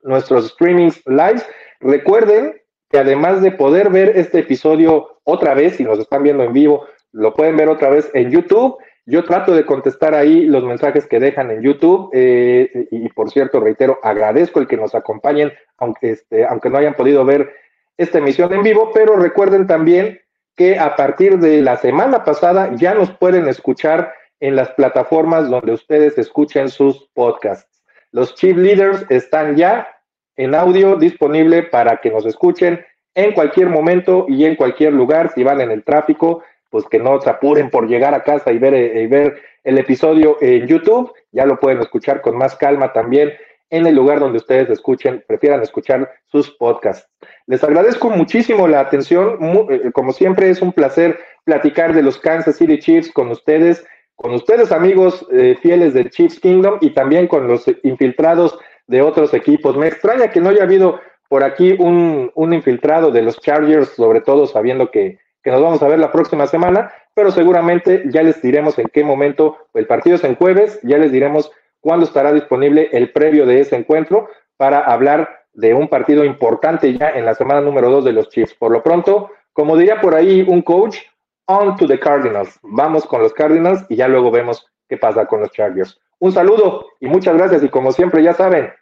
nuestros 0.04 0.50
streamings 0.50 1.02
live. 1.08 1.41
Recuerden 1.80 2.62
que 2.91 3.00
además 3.00 3.41
de 3.41 3.52
poder 3.52 3.89
ver 3.89 4.15
este 4.15 4.39
episodio 4.39 5.17
otra 5.24 5.56
vez, 5.56 5.78
si 5.78 5.84
nos 5.84 5.98
están 5.98 6.21
viendo 6.21 6.43
en 6.43 6.54
vivo, 6.54 6.86
lo 7.15 7.34
pueden 7.34 7.56
ver 7.56 7.69
otra 7.69 7.89
vez 7.89 8.10
en 8.13 8.30
YouTube. 8.30 8.78
Yo 9.06 9.23
trato 9.23 9.54
de 9.54 9.65
contestar 9.65 10.13
ahí 10.13 10.45
los 10.45 10.63
mensajes 10.63 11.08
que 11.08 11.19
dejan 11.19 11.49
en 11.49 11.62
YouTube 11.62 12.10
eh, 12.13 12.88
y, 12.91 13.08
por 13.10 13.30
cierto, 13.30 13.60
reitero, 13.60 13.99
agradezco 14.04 14.60
el 14.60 14.67
que 14.67 14.78
nos 14.78 14.95
acompañen, 14.95 15.54
aunque, 15.78 16.12
este, 16.12 16.45
aunque 16.45 16.69
no 16.69 16.78
hayan 16.78 16.95
podido 16.95 17.23
ver 17.23 17.54
esta 17.97 18.17
emisión 18.17 18.51
en 18.54 18.63
vivo, 18.63 18.91
pero 18.93 19.15
recuerden 19.15 19.67
también 19.67 20.19
que 20.56 20.78
a 20.78 20.95
partir 20.95 21.39
de 21.39 21.62
la 21.62 21.78
semana 21.78 22.25
pasada 22.25 22.71
ya 22.75 22.93
nos 22.93 23.12
pueden 23.12 23.47
escuchar 23.47 24.13
en 24.39 24.56
las 24.56 24.71
plataformas 24.71 25.49
donde 25.49 25.71
ustedes 25.71 26.17
escuchen 26.17 26.69
sus 26.69 27.08
podcasts. 27.13 27.84
Los 28.12 28.36
Chief 28.36 28.58
Leaders 28.58 29.06
están 29.10 29.56
ya 29.56 29.88
en 30.36 30.54
audio 30.56 30.97
disponible 30.97 31.63
para 31.63 31.97
que 31.97 32.12
nos 32.12 32.25
escuchen 32.25 32.84
en 33.13 33.32
cualquier 33.32 33.69
momento 33.69 34.25
y 34.28 34.43
en 34.43 34.56
cualquier 34.56 34.91
lugar, 34.91 35.32
si 35.34 35.43
van 35.43 35.62
en 35.62 35.71
el 35.71 35.84
tráfico, 35.84 36.43
pues 36.75 36.88
que 36.88 36.99
no 36.99 37.21
se 37.21 37.29
apuren 37.29 37.69
por 37.69 37.88
llegar 37.88 38.13
a 38.13 38.25
casa 38.25 38.51
y 38.51 38.57
ver, 38.57 38.73
eh, 38.73 39.07
ver 39.07 39.41
el 39.63 39.77
episodio 39.77 40.35
en 40.41 40.67
YouTube, 40.67 41.09
ya 41.31 41.45
lo 41.45 41.57
pueden 41.57 41.79
escuchar 41.79 42.19
con 42.19 42.35
más 42.35 42.57
calma 42.57 42.91
también 42.91 43.31
en 43.69 43.88
el 43.88 43.95
lugar 43.95 44.19
donde 44.19 44.39
ustedes 44.39 44.69
escuchen, 44.69 45.23
prefieran 45.25 45.61
escuchar 45.61 46.11
sus 46.25 46.51
podcasts. 46.51 47.07
Les 47.47 47.63
agradezco 47.63 48.09
muchísimo 48.09 48.67
la 48.67 48.81
atención, 48.81 49.38
eh, 49.69 49.89
como 49.93 50.11
siempre 50.11 50.49
es 50.49 50.61
un 50.61 50.73
placer 50.73 51.17
platicar 51.45 51.93
de 51.93 52.03
los 52.03 52.17
Kansas 52.17 52.57
City 52.57 52.77
Chiefs 52.77 53.09
con 53.09 53.31
ustedes, 53.31 53.85
con 54.17 54.33
ustedes 54.33 54.73
amigos 54.73 55.25
eh, 55.31 55.57
fieles 55.61 55.93
del 55.93 56.09
Chiefs 56.09 56.41
Kingdom 56.41 56.79
y 56.81 56.89
también 56.89 57.29
con 57.29 57.47
los 57.47 57.63
infiltrados 57.83 58.59
de 58.88 59.01
otros 59.01 59.33
equipos. 59.33 59.77
Me 59.77 59.88
extraña 59.88 60.29
que 60.29 60.41
no 60.41 60.49
haya 60.49 60.63
habido 60.63 60.99
por 61.29 61.45
aquí 61.45 61.71
un, 61.79 62.33
un 62.35 62.53
infiltrado 62.53 63.11
de 63.11 63.21
los 63.21 63.39
Chargers, 63.39 63.91
sobre 63.91 64.19
todo 64.19 64.45
sabiendo 64.45 64.91
que 64.91 65.23
que 65.45 65.51
nos 65.51 65.62
vamos 65.62 65.81
a 65.84 65.88
ver 65.88 65.99
la 65.99 66.12
próxima 66.12 66.47
semana, 66.47 66.91
pero 67.13 67.29
seguramente 67.29 68.03
ya 68.08 68.23
les 68.23 68.41
diremos 68.41 68.79
en 68.79 68.88
qué 68.88 69.03
momento, 69.03 69.58
el 69.75 69.86
partido 69.86 70.15
es 70.15 70.23
en 70.23 70.36
jueves, 70.36 70.79
ya 70.81 70.97
les 70.97 71.12
diremos 71.12 71.51
cuándo 71.79 72.08
estará 72.08 72.34
disponible 72.34 72.89
el 72.91 73.12
previo 73.12 73.45
de 73.45 73.60
ese 73.60 73.75
encuentro 73.75 74.27
para 74.58 74.79
hablar 74.79 75.45
de 75.53 75.75
un 75.75 75.88
partido 75.88 76.25
importante 76.25 76.97
ya 76.97 77.12
en 77.12 77.25
la 77.25 77.36
semana 77.36 77.62
número 77.62 77.91
dos 77.91 78.03
de 78.03 78.12
los 78.12 78.27
Chiefs. 78.29 78.55
Por 78.55 78.71
lo 78.71 78.81
pronto, 78.81 79.29
como 79.53 79.77
diría 79.77 80.01
por 80.01 80.15
ahí 80.15 80.41
un 80.41 80.63
coach, 80.63 80.97
on 81.45 81.75
to 81.75 81.86
the 81.86 81.99
Cardinals. 81.99 82.60
Vamos 82.63 83.05
con 83.05 83.21
los 83.21 83.31
Cardinals 83.31 83.86
y 83.88 83.97
ya 83.97 84.08
luego 84.08 84.31
vemos 84.31 84.65
qué 84.89 84.97
pasa 84.97 85.27
con 85.27 85.41
los 85.41 85.51
Chargers. 85.51 85.99
Un 86.17 86.31
saludo 86.31 86.88
y 86.99 87.05
muchas 87.05 87.38
gracias 87.38 87.63
y 87.63 87.69
como 87.69 87.91
siempre 87.91 88.23
ya 88.23 88.34
saben, 88.34 88.73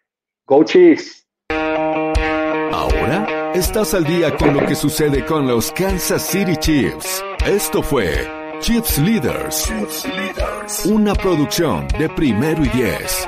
go 0.45 0.63
Chiefs. 0.63 1.27
Ahora 2.71 3.42
Estás 3.53 3.93
al 3.93 4.03
día 4.03 4.35
con 4.35 4.55
lo 4.55 4.65
que 4.65 4.73
sucede 4.73 5.23
con 5.25 5.47
los 5.47 5.71
Kansas 5.73 6.25
City 6.25 6.55
Chiefs. 6.57 7.23
Esto 7.45 7.83
fue 7.83 8.27
Chiefs 8.59 8.97
Leaders, 8.97 9.71
una 10.85 11.13
producción 11.13 11.87
de 11.99 12.09
primero 12.09 12.65
y 12.65 12.69
diez. 12.69 13.27